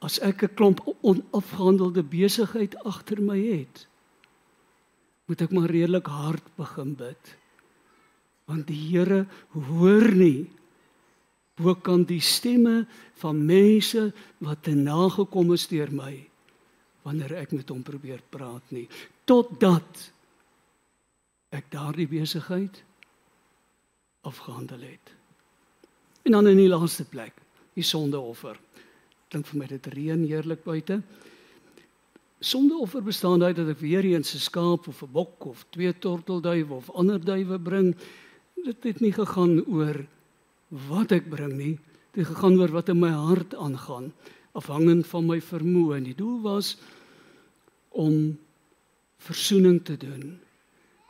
As 0.00 0.18
ek 0.18 0.42
'n 0.42 0.54
klomp 0.54 0.80
onafgehandelde 1.00 2.02
besigheid 2.02 2.76
agter 2.84 3.22
my 3.22 3.38
het, 3.38 3.86
moet 5.26 5.40
ek 5.40 5.52
maar 5.52 5.70
redelik 5.70 6.06
hard 6.06 6.56
begin 6.56 6.94
bid. 6.94 7.36
Want 8.44 8.66
die 8.66 8.88
Here 8.90 9.26
hoor 9.52 10.12
nie 10.14 10.50
Hoe 11.60 11.76
kan 11.80 12.04
die 12.08 12.20
stemme 12.20 12.86
van 13.20 13.44
mense 13.46 14.12
wat 14.42 14.62
te 14.62 14.74
nagekom 14.74 15.52
is 15.52 15.66
deur 15.68 15.92
my 15.92 16.14
wanneer 17.02 17.34
ek 17.42 17.52
met 17.52 17.68
hom 17.68 17.82
probeer 17.84 18.22
praat 18.32 18.72
nie 18.74 18.86
totdat 19.28 20.06
ek 21.52 21.68
daardie 21.74 22.08
besigheid 22.08 22.80
afgehandel 24.22 24.80
het. 24.80 25.12
En 26.22 26.32
dan 26.32 26.46
in 26.46 26.56
die 26.56 26.70
laaste 26.70 27.04
plek, 27.04 27.34
die 27.74 27.86
sondeoffer. 27.86 28.58
Klink 29.32 29.48
vir 29.48 29.58
my 29.58 29.68
dit 29.70 29.86
reën 29.94 30.24
heerlik 30.28 30.62
buite. 30.64 31.00
Sondeoffer 32.42 33.02
bestaan 33.06 33.42
uit 33.42 33.56
dat 33.56 33.68
ek 33.74 33.82
weer 33.82 34.04
eens 34.04 34.34
'n 34.34 34.38
skaap 34.38 34.88
of 34.88 35.02
'n 35.02 35.12
bok 35.12 35.46
of 35.46 35.64
twee 35.70 35.92
tortelduwe 35.98 36.74
of 36.74 36.90
ander 36.90 37.18
duwe 37.18 37.58
bring. 37.58 37.96
Dit 38.64 38.82
het 38.84 39.00
nie 39.00 39.12
gegaan 39.12 39.64
oor 39.66 40.06
wat 40.68 41.12
ek 41.12 41.28
bring 41.30 41.52
nie, 41.52 41.78
dit 42.12 42.26
gegaan 42.26 42.60
oor 42.60 42.68
wat 42.68 42.88
in 42.88 42.98
my 42.98 43.10
hart 43.10 43.54
aangaan, 43.54 44.12
afhangend 44.52 45.06
van 45.06 45.26
my 45.26 45.40
vermoë. 45.40 45.96
En 45.96 46.04
die 46.04 46.14
doel 46.14 46.40
was 46.40 46.76
om 47.88 48.38
verzoening 49.18 49.84
te 49.84 49.96
doen. 49.96 50.40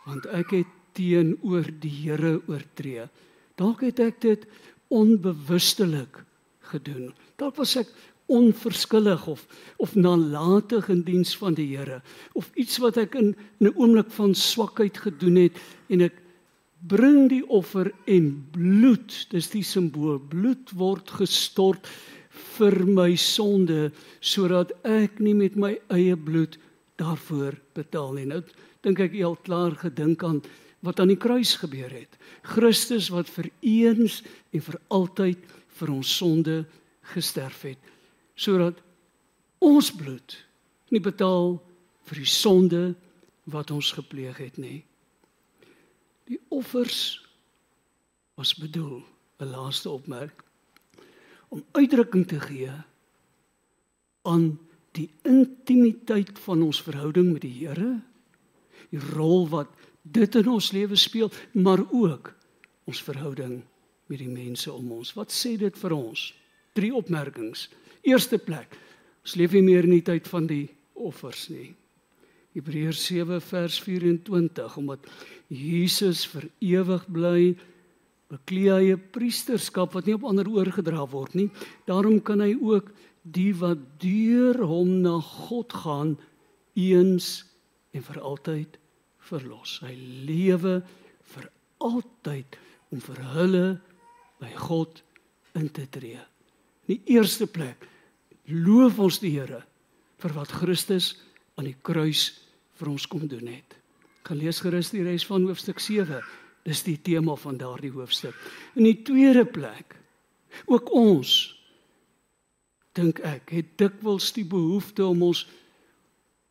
Want 0.04 0.26
ek 0.26 0.50
het 0.50 0.66
teenoor 0.97 1.69
die 1.83 1.93
Here 2.03 2.41
oortree. 2.49 3.09
Dalk 3.61 3.85
het 3.87 4.01
ek 4.01 4.21
dit 4.25 4.47
onbewustelik 4.93 6.23
gedoen. 6.73 7.13
Dalk 7.41 7.57
was 7.61 7.77
ek 7.81 7.91
onverskillig 8.33 9.27
of 9.27 9.45
of 9.83 9.95
nalatig 9.95 10.89
in 10.89 11.03
diens 11.05 11.35
van 11.37 11.57
die 11.59 11.69
Here 11.75 12.01
of 12.39 12.51
iets 12.55 12.79
wat 12.81 12.97
ek 12.97 13.15
in, 13.15 13.35
'n 13.61 13.75
oomblik 13.75 14.11
van 14.11 14.35
swakheid 14.35 14.97
gedoen 14.99 15.37
het 15.37 15.59
en 15.89 16.01
ek 16.01 16.17
bring 16.89 17.29
die 17.29 17.45
offer 17.49 17.93
en 18.07 18.47
bloed, 18.51 19.27
dis 19.31 19.51
die 19.51 19.63
simbool, 19.63 20.19
bloed 20.19 20.71
word 20.75 21.11
gestort 21.11 21.87
vir 22.57 22.87
my 22.87 23.15
sonde 23.17 23.93
sodat 24.21 24.73
ek 24.85 25.21
nie 25.21 25.35
met 25.35 25.57
my 25.57 25.79
eie 25.91 26.17
bloed 26.17 26.59
daarvoor 26.97 27.57
betaal 27.75 28.13
nie. 28.13 28.27
Nou 28.27 28.43
dink 28.83 29.01
ek 29.01 29.13
jy 29.13 29.25
al 29.25 29.39
klaar 29.47 29.77
gedink 29.79 30.25
aan 30.25 30.43
wat 30.83 31.01
aan 31.01 31.12
die 31.12 31.21
kruis 31.21 31.55
gebeur 31.62 31.91
het. 31.91 32.17
Christus 32.43 33.09
wat 33.15 33.31
vir 33.31 33.51
eens 33.61 34.21
en 34.51 34.62
vir 34.62 34.79
altyd 34.91 35.43
vir 35.79 35.93
ons 35.95 36.17
sonde 36.19 36.62
gesterf 37.15 37.65
het 37.67 37.91
sodat 38.43 38.79
ons 39.62 39.91
bloed 39.95 40.35
nie 40.91 41.01
betaal 41.03 41.57
vir 42.09 42.23
die 42.23 42.29
sonde 42.29 42.83
wat 43.53 43.71
ons 43.71 43.93
gepleeg 43.95 44.39
het 44.41 44.59
nie. 44.59 44.83
Die 46.31 46.41
offers 46.51 47.21
was 48.39 48.55
bedoel 48.59 49.03
'n 49.39 49.51
laaste 49.51 49.91
opmerk 49.91 50.43
om 51.49 51.65
uitdrukking 51.73 52.27
te 52.27 52.41
gee 52.41 52.73
aan 54.23 54.59
die 54.97 55.11
intimiteit 55.23 56.39
van 56.39 56.62
ons 56.62 56.83
verhouding 56.83 57.33
met 57.33 57.43
die 57.43 57.67
Here, 57.67 58.01
die 58.91 59.01
rol 59.12 59.49
wat 59.49 59.69
dit 60.03 60.35
in 60.35 60.49
ons 60.49 60.73
lewe 60.73 60.97
speel, 60.97 61.31
maar 61.53 61.83
ook 61.91 62.33
ons 62.91 63.03
verhouding 63.03 63.61
met 64.11 64.19
die 64.19 64.31
mense 64.31 64.73
om 64.73 64.91
ons. 64.99 65.15
Wat 65.15 65.33
sê 65.33 65.57
dit 65.61 65.79
vir 65.79 65.95
ons? 65.97 66.33
Drie 66.77 66.93
opmerkings. 66.95 67.69
Eerste 68.03 68.39
plek. 68.39 68.75
Ons 69.23 69.37
leef 69.39 69.55
nie 69.55 69.63
meer 69.63 69.87
in 69.87 69.95
die 69.97 70.05
tyd 70.05 70.27
van 70.29 70.49
die 70.51 70.67
offers 70.99 71.47
nie. 71.53 71.71
Hebreërs 72.53 73.07
7 73.07 73.41
vers 73.41 73.79
24 73.81 74.75
omdat 74.77 75.07
Jesus 75.49 76.27
vir 76.29 76.49
ewig 76.61 77.07
bly 77.09 77.55
beklee 78.33 78.73
hy 78.73 78.93
'n 78.93 79.09
priesterskap 79.13 79.93
wat 79.95 80.07
nie 80.07 80.15
op 80.15 80.25
ander 80.25 80.49
oorgedra 80.49 81.07
word 81.09 81.35
nie. 81.35 81.51
Daarom 81.87 82.21
kan 82.21 82.41
hy 82.41 82.57
ook 82.61 82.93
die 83.23 83.53
wat 83.55 83.79
deur 84.01 84.57
hom 84.67 85.03
na 85.03 85.21
God 85.21 85.73
gaan 85.73 86.19
eens 86.75 87.45
en 87.93 88.03
vir 88.03 88.21
altyd 88.21 88.82
verlos. 89.33 89.79
Hy 89.83 89.95
lewe 90.29 90.81
vir 91.33 91.49
altyd 91.83 92.59
om 92.93 93.01
vir 93.03 93.23
hulle 93.33 93.67
by 94.43 94.53
God 94.61 95.03
in 95.59 95.69
te 95.73 95.87
tree. 95.91 96.21
In 96.87 96.97
die 96.97 97.17
eerste 97.17 97.49
plek 97.51 97.87
loof 98.53 98.99
ons 99.03 99.21
die 99.23 99.33
Here 99.35 99.62
vir 100.23 100.35
wat 100.37 100.55
Christus 100.55 101.15
aan 101.59 101.69
die 101.71 101.79
kruis 101.85 102.29
vir 102.79 102.93
ons 102.93 103.07
kom 103.11 103.27
doen 103.31 103.49
het. 103.51 103.77
Gaan 104.27 104.39
lees 104.39 104.62
gerus 104.62 104.93
die 104.95 105.05
res 105.07 105.27
van 105.27 105.47
hoofstuk 105.49 105.81
7. 105.83 106.21
Dis 106.67 106.85
die 106.87 106.99
tema 107.03 107.35
van 107.39 107.59
daardie 107.59 107.91
hoofstuk. 107.91 108.37
In 108.79 108.87
die 108.87 109.01
tweede 109.03 109.45
plek 109.49 109.97
ook 110.71 110.93
ons 110.95 111.33
dink 112.97 113.23
ek 113.25 113.51
het 113.57 113.73
dikwels 113.81 114.31
die 114.37 114.47
behoefte 114.47 115.05
om 115.09 115.25
ons 115.31 115.47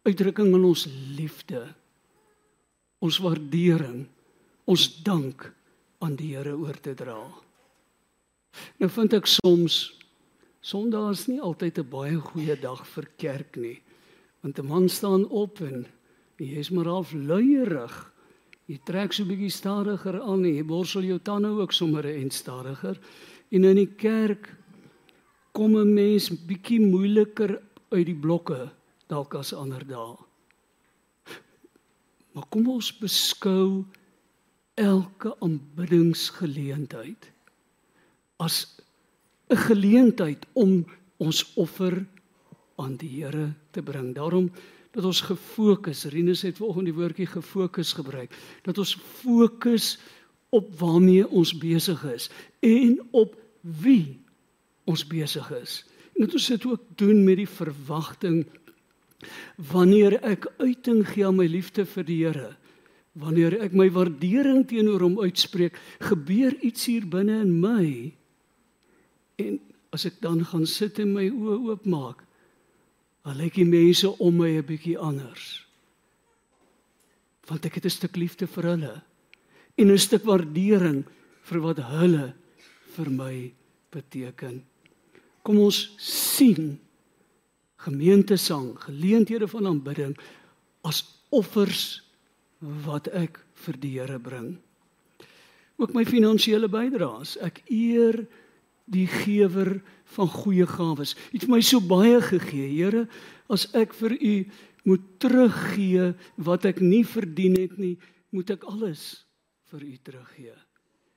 uitdrukking 0.08 0.50
van 0.52 0.64
ons 0.66 0.88
liefde, 1.18 1.62
ons 3.02 3.18
waardering, 3.18 4.06
ons 4.66 4.88
dank 5.04 5.48
aan 6.02 6.16
die 6.16 6.36
Here 6.36 6.54
oor 6.56 6.78
te 6.80 6.94
dra. 6.94 7.18
Nou 8.80 8.90
vind 8.90 9.14
ek 9.14 9.28
soms 9.28 10.02
Sondag 10.62 11.16
is 11.16 11.26
nie 11.26 11.40
altyd 11.42 11.80
'n 11.80 11.90
baie 11.90 12.18
goeie 12.22 12.56
dag 12.56 12.86
vir 12.86 13.06
kerk 13.18 13.58
nie. 13.58 13.82
Want 14.44 14.60
'n 14.60 14.68
man 14.68 14.90
staan 14.90 15.26
op 15.30 15.60
en 15.62 15.88
jy 16.38 16.58
is 16.60 16.70
maar 16.70 16.86
half 16.86 17.14
luierig. 17.14 18.12
Jy 18.68 18.80
trek 18.86 19.14
so 19.14 19.24
'n 19.24 19.28
bietjie 19.28 19.50
stadiger 19.50 20.22
aan 20.22 20.46
en 20.46 20.56
jy 20.56 20.64
borsel 20.64 21.02
jou 21.02 21.20
tande 21.20 21.48
ook 21.48 21.74
sommer 21.74 22.06
en 22.06 22.30
stadiger. 22.30 23.00
En 23.52 23.64
in 23.64 23.76
die 23.76 23.96
kerk 23.98 24.56
kom 25.52 25.76
'n 25.76 25.94
mens 25.94 26.30
bietjie 26.30 26.80
moeiliker 26.80 27.60
uit 27.90 28.06
die 28.06 28.20
blokke 28.20 28.70
dalk 29.08 29.34
as 29.36 29.54
ander 29.54 29.88
dae. 29.88 30.16
Maar 32.32 32.48
kom 32.50 32.70
ons 32.70 32.92
beskou 32.98 33.84
elke 34.80 35.36
aanbiddingsgeleentheid 35.40 37.32
as 38.42 38.66
'n 39.50 39.58
geleentheid 39.58 40.46
om 40.54 40.86
ons 41.18 41.54
offer 41.56 42.06
aan 42.76 42.96
die 42.98 43.10
Here 43.22 43.54
te 43.72 43.82
bring. 43.82 44.16
Daarom 44.16 44.52
dat 44.92 45.06
ons 45.06 45.22
gefokus, 45.22 46.04
Rinus 46.06 46.42
het 46.42 46.58
vanoggend 46.58 46.90
die 46.90 46.96
woordjie 46.96 47.28
gefokus 47.30 47.94
gebruik, 47.94 48.34
dat 48.64 48.78
ons 48.78 48.96
fokus 49.22 50.00
op 50.50 50.68
waarmee 50.80 51.28
ons 51.30 51.54
besig 51.58 52.04
is 52.12 52.30
en 52.60 53.00
op 53.12 53.38
wie 53.62 54.20
ons 54.84 55.08
besig 55.08 55.52
is. 55.62 55.86
En 56.16 56.26
dit 56.26 56.34
ons 56.34 56.48
dit 56.48 56.66
ook 56.66 56.84
doen 57.00 57.24
met 57.24 57.40
die 57.40 57.50
verwagting 57.50 58.44
wanneer 59.72 60.18
ek 60.26 60.48
uiting 60.60 61.06
gee 61.08 61.26
aan 61.26 61.38
my 61.38 61.48
liefde 61.50 61.86
vir 61.86 62.04
die 62.08 62.20
Here, 62.24 62.56
wanneer 63.14 63.58
ek 63.62 63.74
my 63.74 63.90
waardering 63.92 64.64
teenoor 64.68 65.04
hom 65.04 65.20
uitspreek, 65.20 65.76
gebeur 66.00 66.56
iets 66.64 66.88
hier 66.88 67.06
binne 67.06 67.42
in 67.44 67.54
my. 67.62 67.88
En 69.42 69.60
as 69.92 70.06
ek 70.08 70.22
dan 70.24 70.44
gaan 70.48 70.66
sit 70.66 71.00
en 71.04 71.14
my 71.14 71.28
oë 71.30 71.58
oopmaak, 71.72 72.24
dan 73.22 73.38
lyk 73.38 73.60
die 73.60 73.68
mense 73.68 74.10
om 74.20 74.38
my 74.38 74.58
'n 74.58 74.66
bietjie 74.66 74.98
anders. 74.98 75.66
Want 77.48 77.66
ek 77.66 77.76
het 77.76 77.86
'n 77.86 77.90
stuk 77.90 78.16
liefde 78.16 78.48
vir 78.48 78.64
hulle 78.64 79.04
en 79.78 79.92
'n 79.92 79.98
stuk 79.98 80.24
waardering 80.24 81.06
vir 81.44 81.60
wat 81.60 81.78
hulle 81.78 82.34
vir 82.96 83.10
my 83.10 83.54
beteken. 83.92 84.64
Kom 85.44 85.58
ons 85.60 85.94
sien 85.98 86.80
gemeentesang, 87.86 88.76
geleenthede 88.86 89.48
van 89.50 89.68
aanbidding 89.68 90.16
as 90.88 91.04
offers 91.30 92.02
wat 92.86 93.10
ek 93.18 93.40
vir 93.66 93.80
die 93.82 93.96
Here 93.98 94.20
bring. 94.22 94.56
Ook 95.82 95.96
my 95.98 96.06
finansiële 96.06 96.70
bydraes. 96.70 97.38
Ek 97.42 97.64
eer 97.74 98.20
die 98.92 99.08
gewer 99.10 99.80
van 100.16 100.30
goeie 100.30 100.68
gawes. 100.70 101.16
U 101.32 101.40
het 101.40 101.48
my 101.50 101.62
so 101.66 101.82
baie 101.82 102.20
gegee, 102.22 102.68
Here, 102.76 103.08
as 103.50 103.68
ek 103.78 103.96
vir 103.98 104.18
u 104.18 104.36
moet 104.90 105.06
teruggee 105.22 106.12
wat 106.42 106.66
ek 106.70 106.82
nie 106.82 107.04
verdien 107.06 107.58
het 107.60 107.78
nie, 107.78 107.96
moet 108.34 108.54
ek 108.54 108.66
alles 108.70 109.24
vir 109.72 109.86
u 109.86 109.96
teruggee. 110.04 110.58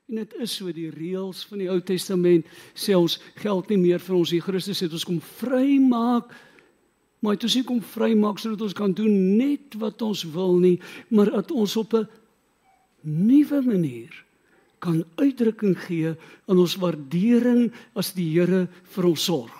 En 0.05 0.21
dit 0.21 0.33
is 0.45 0.53
so 0.53 0.69
die 0.73 0.91
reëls 0.93 1.41
van 1.49 1.63
die 1.63 1.69
Ou 1.73 1.79
Testament 1.81 2.45
sê 2.77 2.93
ons 2.93 3.17
geld 3.41 3.71
nie 3.73 3.79
meer 3.81 4.03
vir 4.03 4.17
ons 4.19 4.33
nie. 4.35 4.41
Christus 4.43 4.83
het 4.85 4.93
ons 4.93 5.07
kom 5.07 5.17
vrymaak. 5.39 6.29
Maar 7.25 7.39
dit 7.39 7.47
is 7.49 7.55
nie 7.57 7.65
kom 7.65 7.81
vrymaak 7.81 8.37
sodat 8.37 8.61
ons 8.67 8.77
kan 8.77 8.93
doen 8.93 9.13
net 9.39 9.73
wat 9.81 10.01
ons 10.05 10.21
wil 10.35 10.59
nie, 10.61 10.77
maar 11.09 11.31
dat 11.33 11.51
ons 11.51 11.73
op 11.81 11.93
'n 11.97 12.07
nuwe 13.01 13.61
manier 13.65 14.13
kan 14.79 15.03
uitdrukking 15.15 15.77
gee 15.87 16.13
aan 16.45 16.59
ons 16.61 16.75
waardering 16.75 17.71
as 17.95 18.13
die 18.13 18.29
Here 18.29 18.67
vir 18.93 19.05
ons 19.05 19.23
sorg. 19.23 19.55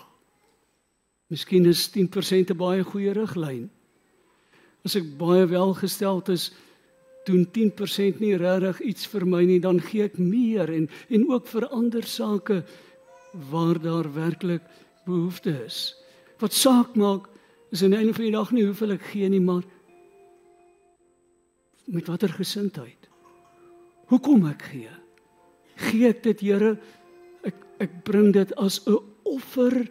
Miskien 1.34 1.66
is 1.66 1.90
10% 1.90 2.52
'n 2.52 2.58
baie 2.58 2.84
goeie 2.84 3.14
riglyn. 3.14 3.70
As 4.86 4.96
ek 4.96 5.18
baie 5.18 5.46
welgesteld 5.48 6.30
is, 6.30 6.52
doen 7.26 7.46
10% 7.52 8.20
nie 8.20 8.38
regtig 8.38 8.82
iets 8.82 9.08
vir 9.08 9.26
my 9.26 9.44
nie, 9.46 9.60
dan 9.60 9.80
gee 9.80 10.04
ek 10.04 10.18
meer 10.18 10.70
en 10.70 10.90
en 11.10 11.30
ook 11.30 11.48
vir 11.48 11.68
ander 11.68 12.04
sake 12.04 12.64
waar 13.50 13.82
daar 13.82 14.14
werklik 14.14 14.62
behoefte 15.06 15.66
is. 15.66 15.96
Wat 16.40 16.54
saak 16.54 16.96
maak 16.96 17.35
is 17.72 17.84
aan 17.84 17.96
die 17.96 18.00
einde 18.00 18.14
van 18.14 18.28
die 18.28 18.36
dag 18.36 18.52
nie 18.52 18.66
hoeveel 18.66 18.96
ek 18.96 19.08
gee 19.12 19.30
nie, 19.30 19.42
maar 19.42 19.64
met 21.86 22.08
watter 22.10 22.32
gesindheid. 22.34 23.10
Hoekom 24.10 24.46
ek 24.50 24.68
gee? 24.72 24.94
Gee 25.90 26.10
ek 26.10 26.24
dit, 26.24 26.46
Here? 26.46 26.76
Ek 27.46 27.58
ek 27.84 28.02
bring 28.08 28.32
dit 28.34 28.54
as 28.56 28.80
'n 28.88 28.98
offer 29.24 29.88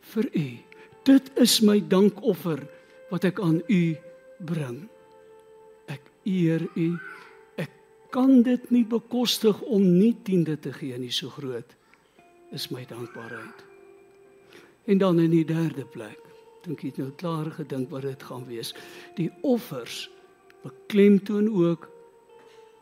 vir 0.00 0.26
U. 0.34 0.48
Dit 1.04 1.30
is 1.36 1.60
my 1.62 1.80
dankoffer 1.80 2.60
wat 3.10 3.24
ek 3.24 3.40
aan 3.40 3.62
U 3.68 3.96
bring. 4.44 4.88
Ek 5.88 6.02
eer 6.24 6.62
U. 6.76 6.98
Ek 7.56 7.70
kan 8.10 8.42
dit 8.42 8.70
nie 8.70 8.84
bekostig 8.84 9.60
om 9.62 9.82
nie 9.98 10.14
tiende 10.22 10.58
te 10.60 10.72
gee 10.72 10.98
nie, 10.98 11.10
so 11.10 11.28
groot 11.28 11.76
is 12.52 12.70
my 12.70 12.84
dankbaarheid. 12.84 13.64
En 14.86 14.98
dan 14.98 15.20
in 15.20 15.30
die 15.30 15.44
derde 15.44 15.84
plek, 15.86 16.18
dink 16.64 16.84
ek 16.84 16.98
nou 17.00 17.10
klaar 17.16 17.50
gedink 17.56 17.90
wat 17.90 18.02
dit 18.02 18.22
gaan 18.22 18.46
wees. 18.48 18.74
Die 19.16 19.30
offers 19.42 20.08
beklemtoon 20.64 21.48
ook 21.48 21.88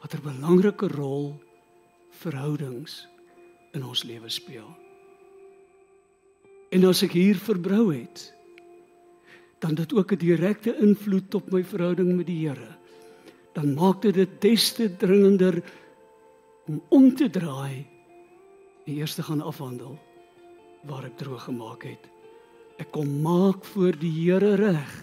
watter 0.01 0.23
belangrike 0.23 0.89
rol 0.95 1.33
verhoudings 2.23 3.07
in 3.77 3.85
ons 3.85 4.05
lewe 4.07 4.31
speel. 4.31 4.69
En 6.75 6.85
as 6.85 7.03
ek 7.07 7.15
hier 7.17 7.39
verbrou 7.41 7.89
het, 7.95 8.29
dan 9.59 9.75
dit 9.75 9.93
ook 9.93 10.13
'n 10.13 10.23
direkte 10.23 10.77
invloed 10.77 11.35
op 11.35 11.51
my 11.51 11.65
verhouding 11.65 12.17
met 12.17 12.27
die 12.27 12.47
Here. 12.47 12.77
Dan 13.55 13.75
maak 13.75 14.03
dit 14.03 14.15
dit 14.15 14.41
des 14.41 14.73
te 14.73 14.97
dringender 14.97 15.63
om 16.67 16.83
om 16.89 17.15
te 17.15 17.31
draai 17.31 17.87
en 18.87 18.95
eers 18.95 19.15
te 19.15 19.23
gaan 19.23 19.41
afhandel 19.41 19.99
waar 20.83 21.05
ek 21.05 21.17
droog 21.17 21.45
gemaak 21.45 21.83
het. 21.83 22.18
Ek 22.79 22.93
kom 22.95 23.21
maak 23.23 23.65
voor 23.75 23.99
die 23.99 24.13
Here 24.13 24.55
reg 24.57 24.95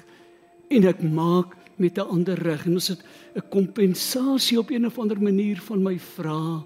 en 0.69 0.88
ek 0.88 1.03
maak 1.03 1.55
met 1.77 1.97
'n 1.97 2.07
ander 2.07 2.39
reg 2.39 2.65
en 2.65 2.75
as 2.75 2.88
dit 2.88 3.03
'n 3.35 3.49
kompensasie 3.49 4.59
op 4.59 4.71
'n 4.71 4.85
of 4.85 4.99
ander 4.99 5.21
manier 5.21 5.59
van 5.61 5.83
my 5.83 5.99
vra 5.99 6.63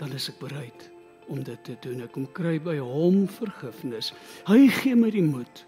dan 0.00 0.12
is 0.16 0.30
ek 0.32 0.38
bereid 0.40 0.88
om 1.28 1.42
dit 1.44 1.64
te 1.64 1.76
doen. 1.84 2.00
Ek 2.00 2.14
kom 2.14 2.26
kry 2.32 2.56
by 2.62 2.78
hom 2.80 3.26
vergifnis. 3.28 4.14
Hy 4.48 4.64
gee 4.80 4.96
my 4.96 5.10
die 5.12 5.24
moed 5.24 5.64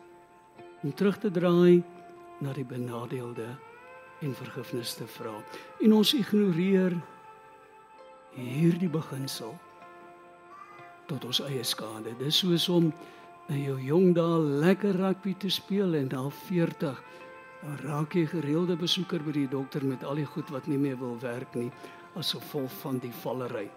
om 0.83 0.95
terug 0.97 1.21
te 1.23 1.31
draai 1.31 1.83
na 2.42 2.55
die 2.57 2.66
benadeelde 2.66 3.47
en 4.25 4.33
vergifnis 4.38 4.97
te 4.99 5.07
vra. 5.18 5.35
En 5.85 5.95
ons 5.99 6.14
ignoreer 6.16 6.97
hierdie 8.35 8.90
beginsel 8.90 9.53
tot 11.11 11.27
ons 11.29 11.42
eie 11.45 11.62
skade. 11.66 12.16
Dis 12.18 12.40
soos 12.40 12.71
om 12.73 12.88
in 13.49 13.63
jou 13.63 13.79
jong 13.81 14.15
dae 14.15 14.39
lekker 14.65 14.97
rugby 14.97 15.35
te 15.35 15.51
speel 15.51 15.95
en 15.95 16.09
dan 16.09 16.31
40 16.31 17.03
dan 17.63 17.79
raak 17.83 18.15
jy 18.15 18.27
gereelde 18.27 18.77
besoeker 18.77 19.23
by 19.23 19.33
die 19.33 19.49
dokter 19.49 19.85
met 19.85 20.05
al 20.05 20.15
die 20.15 20.27
goed 20.27 20.51
wat 20.51 20.67
nie 20.67 20.79
meer 20.79 20.99
wil 20.99 21.19
werk 21.21 21.55
nie 21.55 21.71
as 22.15 22.33
gevolg 22.33 22.71
van 22.83 22.99
die 22.99 23.15
vallery 23.23 23.69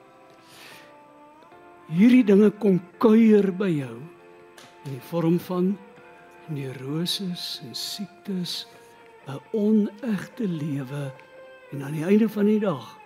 hierdie 1.87 2.23
dinge 2.23 2.49
kom 2.61 2.79
kuier 2.97 3.51
by 3.51 3.69
jou 3.69 3.97
in 4.85 4.93
die 4.93 5.05
vorm 5.09 5.39
van 5.39 5.75
neuroses 6.47 7.59
en 7.63 7.75
siektes, 7.75 8.67
'n 9.27 9.39
onegte 9.51 10.47
lewe 10.47 11.13
en 11.71 11.83
aan 11.83 11.91
die 11.91 12.05
einde 12.05 12.29
van 12.29 12.45
die 12.45 12.59
dag 12.59 12.97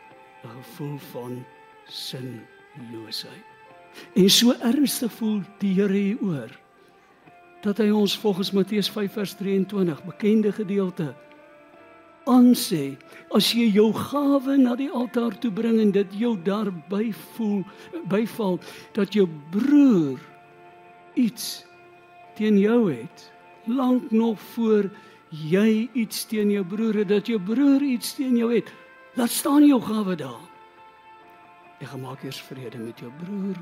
'n 0.43 0.49
gevoel 0.49 0.97
van 0.97 1.45
sinloosheid. 1.85 3.58
En 4.15 4.29
so 4.29 4.55
ernstig 4.59 5.11
voel 5.19 5.41
die 5.61 5.73
Here 5.73 5.93
hieroor 5.93 6.51
dat 7.59 7.81
hy 7.83 7.89
ons 7.91 8.13
volgens 8.17 8.53
Matteus 8.55 8.87
5 8.89 9.17
vers 9.19 9.33
23 9.35 10.03
bekende 10.05 10.51
gedeelte 10.55 11.09
aansê 12.29 12.93
as 13.35 13.49
jy 13.51 13.67
jou 13.73 13.89
gawe 13.95 14.55
na 14.59 14.77
die 14.79 14.89
altaar 14.95 15.35
toe 15.43 15.51
bring 15.51 15.79
en 15.83 15.91
dit 15.91 16.13
jou 16.21 16.35
daarby 16.45 17.09
voel 17.35 17.65
byval 18.11 18.59
dat 18.95 19.17
jou 19.17 19.27
broer 19.51 20.21
iets 21.19 21.65
teen 22.39 22.59
jou 22.61 22.87
het 22.91 23.27
lank 23.67 24.11
nog 24.11 24.39
voor 24.55 24.87
jy 25.29 25.89
iets 25.93 26.25
teen 26.25 26.51
jou 26.51 26.63
broer 26.65 27.01
het 27.03 27.11
dat 27.11 27.27
jou 27.27 27.39
broer 27.41 27.83
iets 27.83 28.15
teen 28.15 28.37
jou 28.39 28.53
het 28.53 28.71
laat 29.19 29.29
staan 29.29 29.65
jou 29.67 29.81
gawe 29.81 30.15
daar. 30.15 30.45
Jy 31.79 31.87
gemaak 31.91 32.23
eers 32.23 32.41
vrede 32.41 32.77
met 32.77 32.99
jou 32.99 33.11
broer 33.23 33.57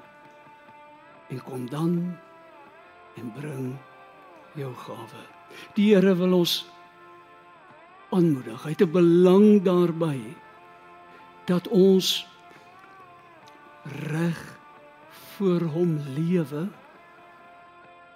en 1.29 1.43
kom 1.43 1.69
dan 1.69 2.17
en 3.17 3.31
bring 3.35 3.75
jou 4.55 4.73
gawe 4.73 5.25
die 5.77 5.93
Here 5.93 6.15
wil 6.15 6.33
ons 6.41 6.65
aanmoedig. 8.15 8.63
Hy 8.63 8.69
het 8.69 8.81
'n 8.81 8.91
belang 8.91 9.61
daarbey 9.63 10.21
dat 11.45 11.67
ons 11.67 12.27
reg 13.83 14.59
voor 15.37 15.61
hom 15.61 15.99
lewe 16.15 16.67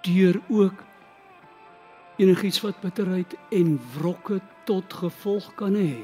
deur 0.02 0.40
ook 0.48 0.84
enigiets 2.16 2.60
wat 2.60 2.80
bitterheid 2.80 3.36
en 3.50 3.80
wrokke 3.94 4.40
tot 4.64 4.92
gevolg 4.92 5.54
kan 5.54 5.74
hê 5.74 6.02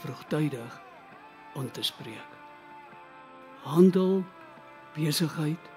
vroegtydig 0.00 0.80
aan 1.54 1.70
te 1.70 1.82
spreek. 1.82 2.30
Handel, 3.62 4.24
besigheid 4.94 5.69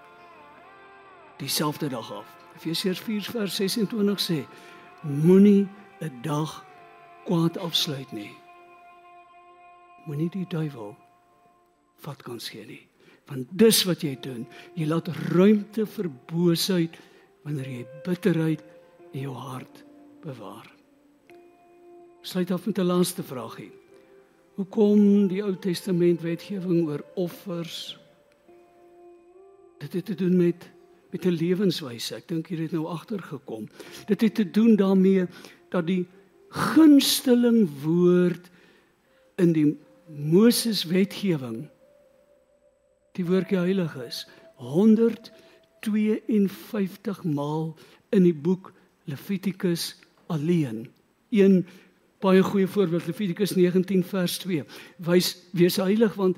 dieselfde 1.38 1.90
dag 1.90 2.12
af. 2.12 2.38
Efesiërs 2.56 3.00
4 3.00 3.22
vers 3.32 3.56
26 3.56 4.20
sê: 4.20 4.46
Moenie 5.02 5.68
'n 6.02 6.22
dag 6.22 6.66
kwaad 7.26 7.58
afsluit 7.58 8.12
nie. 8.12 8.32
Moenie 10.06 10.30
die 10.30 10.48
duiwel 10.48 10.96
vat 12.04 12.24
kans 12.24 12.50
gee 12.50 12.66
nie. 12.66 12.88
Want 13.26 13.48
dis 13.52 13.84
wat 13.84 14.02
jy 14.02 14.18
doen. 14.20 14.48
Jy 14.76 14.86
laat 14.86 15.08
ruimte 15.08 15.86
vir 15.86 16.10
boosheid 16.32 16.98
wanneer 17.44 17.68
jy 17.68 17.86
bitterheid 18.04 18.64
in 19.14 19.22
jou 19.22 19.36
hart 19.36 19.84
bewaar. 20.24 20.68
Sluit 22.22 22.52
af 22.52 22.66
met 22.66 22.78
'n 22.78 22.86
laaste 22.86 23.24
vraagie. 23.24 23.72
Hoekom 24.56 25.28
die 25.28 25.44
Ou 25.44 25.56
Testament 25.56 26.22
wetgewing 26.22 26.88
oor 26.88 27.04
offers? 27.16 28.00
Dit 29.78 29.94
het 29.94 30.06
te 30.06 30.16
doen 30.16 30.38
met 30.38 30.72
met 31.14 31.26
'n 31.26 31.38
lewenswyse. 31.38 32.16
Ek 32.16 32.28
dink 32.28 32.48
jy 32.50 32.62
het 32.62 32.72
nou 32.72 32.86
agtergekom. 32.90 33.70
Dit 34.06 34.22
het 34.22 34.36
te 34.36 34.52
doen 34.52 34.76
daarmee 34.76 35.26
dat 35.70 35.88
die 35.88 36.08
gunsteling 36.50 37.70
woord 37.82 38.50
in 39.36 39.54
die 39.54 39.78
Moses 40.08 40.84
wetgewing 40.84 41.70
die 43.14 43.26
woordjie 43.26 43.58
heilig 43.58 43.96
is 44.06 44.28
152 44.56 47.24
maal 47.24 47.78
in 48.10 48.24
die 48.24 48.34
boek 48.34 48.74
Levitikus 49.06 49.96
alleen. 50.28 50.92
Een 51.30 51.68
baie 52.20 52.44
goeie 52.44 52.68
voorbeeld 52.68 53.08
Levitikus 53.08 53.56
19 53.56 54.04
vers 54.04 54.38
2. 54.38 54.64
Wys 54.98 55.38
wees 55.52 55.76
heilig 55.76 56.16
want 56.16 56.38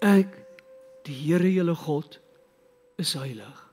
ek 0.00 0.46
die 1.06 1.14
Here 1.14 1.52
julle 1.52 1.74
God 1.74 2.20
is 2.96 3.14
heilig. 3.14 3.71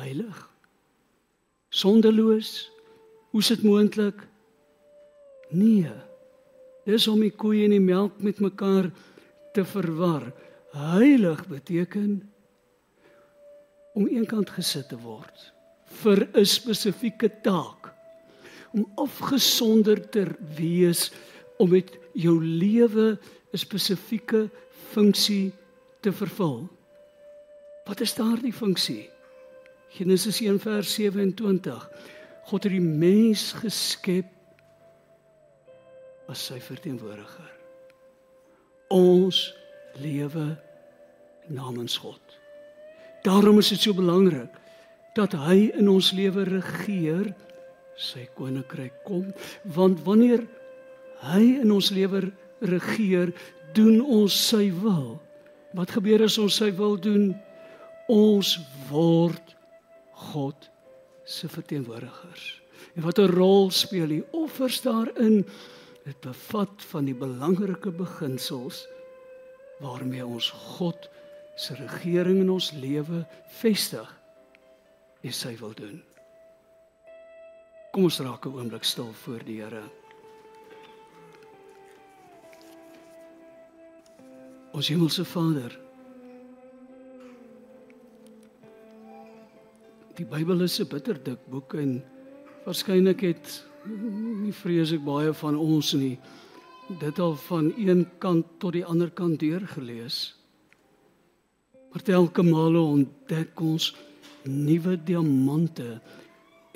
Heilig. 0.00 0.48
Sonderloos. 1.68 2.70
Hoe 3.30 3.40
is 3.40 3.46
dit 3.52 3.62
moontlik? 3.62 4.22
Nee. 5.48 5.92
Dis 6.88 7.08
om 7.08 7.20
die 7.20 7.34
koeie 7.34 7.66
en 7.66 7.74
die 7.74 7.82
melk 7.82 8.16
met 8.24 8.40
mekaar 8.40 8.88
te 9.52 9.64
verwar. 9.64 10.30
Heilig 10.72 11.42
beteken 11.50 12.14
om 13.92 14.08
eenkant 14.08 14.50
gesit 14.56 14.88
te 14.88 14.98
word 15.02 15.50
vir 16.00 16.28
'n 16.32 16.46
spesifieke 16.46 17.28
taak. 17.42 17.92
Om 18.72 18.86
afgesonder 18.96 20.00
te 20.10 20.24
wees 20.56 21.10
om 21.58 21.70
met 21.70 21.98
jou 22.14 22.40
lewe 22.40 23.18
'n 23.52 23.58
spesifieke 23.58 24.48
funksie 24.94 25.52
te 26.00 26.12
vervul. 26.12 26.68
Wat 27.84 28.00
is 28.00 28.14
daardie 28.14 28.52
funksie? 28.52 29.10
Genesis 29.90 30.40
1 30.40 30.60
vers 30.62 30.94
27. 30.94 31.90
God 32.46 32.66
het 32.66 32.72
die 32.72 32.82
mens 32.82 33.50
geskep 33.58 34.30
as 36.30 36.44
sy 36.46 36.60
verteenwoordiger. 36.62 37.50
Ons 38.94 39.48
lewe 39.98 40.52
namens 41.50 41.98
God. 41.98 42.22
Daarom 43.26 43.58
is 43.58 43.72
dit 43.74 43.82
so 43.82 43.94
belangrik 43.94 44.54
dat 45.18 45.34
hy 45.34 45.72
in 45.74 45.90
ons 45.90 46.12
lewe 46.14 46.46
regeer, 46.46 47.32
sy 47.98 48.28
koninkryk 48.38 49.02
kom, 49.04 49.26
want 49.74 49.98
wanneer 50.06 50.46
hy 51.26 51.42
in 51.60 51.74
ons 51.74 51.90
lewe 51.92 52.28
regeer, 52.62 53.34
doen 53.74 53.98
ons 54.00 54.34
sy 54.48 54.70
wil. 54.80 55.18
Wat 55.76 55.90
gebeur 55.98 56.24
as 56.24 56.38
ons 56.40 56.62
sy 56.62 56.70
wil 56.78 56.96
doen? 56.98 57.32
Ons 58.10 58.56
word 58.88 59.58
God 60.20 60.70
se 61.24 61.48
verteenwoordigers. 61.48 62.60
En 62.94 63.02
wat 63.02 63.18
'n 63.18 63.32
rol 63.32 63.70
speel 63.70 64.06
die 64.06 64.24
offers 64.30 64.80
daarin? 64.82 65.46
Dit 66.04 66.20
bevat 66.20 66.82
van 66.90 67.04
die 67.04 67.14
belangrike 67.14 67.90
beginsels 67.90 68.86
waarmee 69.78 70.26
ons 70.26 70.50
God 70.50 71.08
se 71.54 71.74
regering 71.74 72.40
in 72.40 72.50
ons 72.50 72.72
lewe 72.72 73.26
vestig 73.46 74.20
en 75.20 75.32
sy 75.32 75.56
wil 75.56 75.74
doen. 75.74 76.02
Kom 77.90 78.02
ons 78.02 78.20
raak 78.20 78.46
'n 78.46 78.54
oomblik 78.54 78.84
stil 78.84 79.12
voor 79.12 79.44
die 79.44 79.62
Here. 79.62 79.82
Ons 84.72 84.88
hemelse 84.88 85.24
Vader. 85.24 85.79
Die 90.20 90.26
Bybel 90.28 90.60
is 90.60 90.76
'n 90.80 90.84
bitterdik 90.84 91.40
boek 91.48 91.74
en 91.80 92.02
waarskynlik 92.66 93.20
het 93.24 93.64
nie 94.44 94.52
vrees 94.52 94.90
ek 94.92 95.00
baie 95.00 95.32
van 95.32 95.56
ons 95.56 95.92
nie 95.96 96.18
dit 97.00 97.18
al 97.18 97.36
van 97.48 97.72
een 97.78 98.04
kant 98.18 98.44
tot 98.60 98.72
die 98.76 98.84
ander 98.84 99.08
kant 99.10 99.40
deurgelees. 99.40 100.34
Maar 101.92 102.02
telke 102.02 102.42
male 102.42 102.80
ontdek 102.80 103.60
ons 103.60 103.94
nuwe 104.44 104.98
diamante 105.04 106.00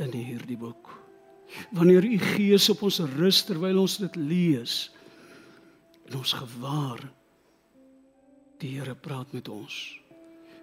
in 0.01 0.11
hierdie 0.13 0.57
boek. 0.57 0.89
Wanneer 1.77 2.05
u 2.05 2.19
Gees 2.19 2.71
op 2.71 2.83
ons 2.83 3.03
rus 3.19 3.43
terwyl 3.45 3.79
ons 3.79 3.99
dit 3.99 4.17
lees, 4.17 4.91
en 6.09 6.17
ons 6.17 6.33
gewaar 6.33 7.13
die 8.59 8.79
Here 8.79 8.95
praat 8.95 9.33
met 9.33 9.49
ons. 9.49 10.01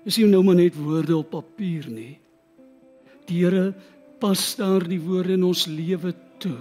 Is 0.04 0.17
nie 0.17 0.26
nou 0.26 0.41
maar 0.44 0.56
net 0.56 0.76
woorde 0.76 1.17
op 1.17 1.30
papier 1.30 1.86
nie. 1.86 2.20
Here 3.32 3.72
pas 4.22 4.41
daar 4.60 4.84
die 4.86 5.00
woorde 5.02 5.38
in 5.38 5.48
ons 5.48 5.65
lewe 5.72 6.13
toe 6.41 6.60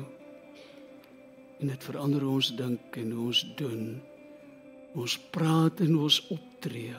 en 1.60 1.68
dit 1.68 1.82
verander 1.84 2.22
ons 2.24 2.54
dink 2.56 2.96
en 2.96 3.10
ons 3.26 3.40
doen. 3.58 3.82
Ons 4.96 5.18
praat 5.34 5.82
en 5.84 5.98
ons 6.06 6.16
optree. 6.32 6.96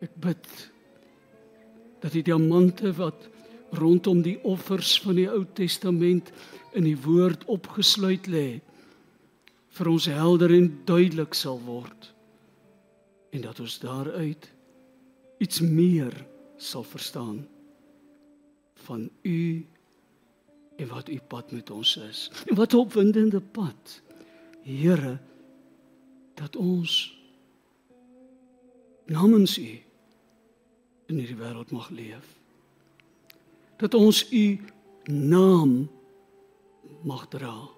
Ek 0.00 0.14
bid 0.22 0.48
dat 2.00 2.14
die 2.14 2.24
diamante 2.24 2.92
wat 2.96 3.28
rondom 3.76 4.22
die 4.24 4.38
offers 4.48 4.94
van 5.04 5.18
die 5.18 5.28
Ou 5.28 5.42
Testament 5.58 6.32
in 6.76 6.86
die 6.88 6.96
woord 7.04 7.44
opgesluit 7.52 8.28
lê 8.32 8.60
vir 9.76 9.90
ons 9.92 10.06
helder 10.08 10.54
en 10.56 10.70
duidelik 10.88 11.36
sal 11.36 11.58
word 11.66 12.12
en 13.36 13.44
dat 13.44 13.60
ons 13.60 13.76
daaruit 13.82 14.48
iets 15.44 15.60
meer 15.60 16.14
sal 16.56 16.86
verstaan 16.86 17.42
van 18.86 19.10
u 19.22 19.66
en 20.76 20.88
wat 20.88 21.08
u 21.08 21.20
pad 21.28 21.50
met 21.50 21.70
ons 21.70 21.96
is. 21.96 22.30
En 22.46 22.54
wat 22.60 22.72
'n 22.72 22.76
opwindende 22.76 23.40
pad. 23.40 24.02
Here, 24.62 25.18
dat 26.34 26.56
ons 26.56 27.18
namens 29.04 29.58
u 29.58 29.82
in 31.06 31.18
hierdie 31.18 31.36
wêreld 31.36 31.70
mag 31.70 31.88
leef. 31.88 32.26
Dat 33.76 33.94
ons 33.94 34.32
u 34.32 34.60
naam 35.04 35.90
mag 37.02 37.28
dra. 37.28 37.68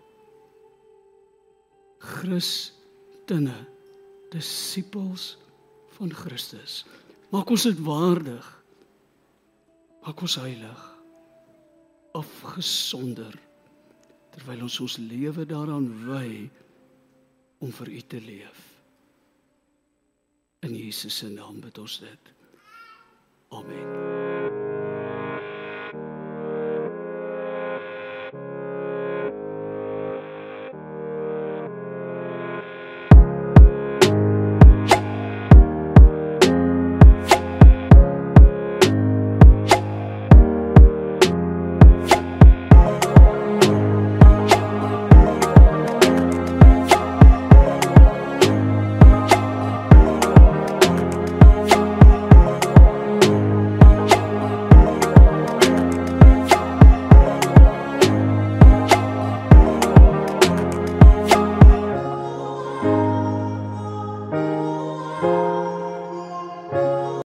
Christene, 1.99 3.67
disippels 4.31 5.37
van 5.89 6.13
Christus. 6.13 6.85
Maak 7.29 7.51
ons 7.51 7.63
dit 7.63 7.81
waardig. 7.81 8.65
Maak 10.01 10.21
ons 10.21 10.35
heilig 10.35 10.98
afgesonder 12.19 13.37
terwyl 14.35 14.67
ons 14.69 14.81
ons 14.85 14.99
lewe 15.03 15.47
daaraan 15.49 15.89
wy 16.07 16.31
om 17.65 17.73
vir 17.81 17.95
U 17.95 18.03
te 18.15 18.21
leef. 18.23 18.67
In 20.67 20.75
Jesus 20.75 21.23
se 21.23 21.31
naam 21.31 21.63
bid 21.63 21.79
ons 21.79 21.99
dit. 22.03 22.35
Amen. 23.55 24.08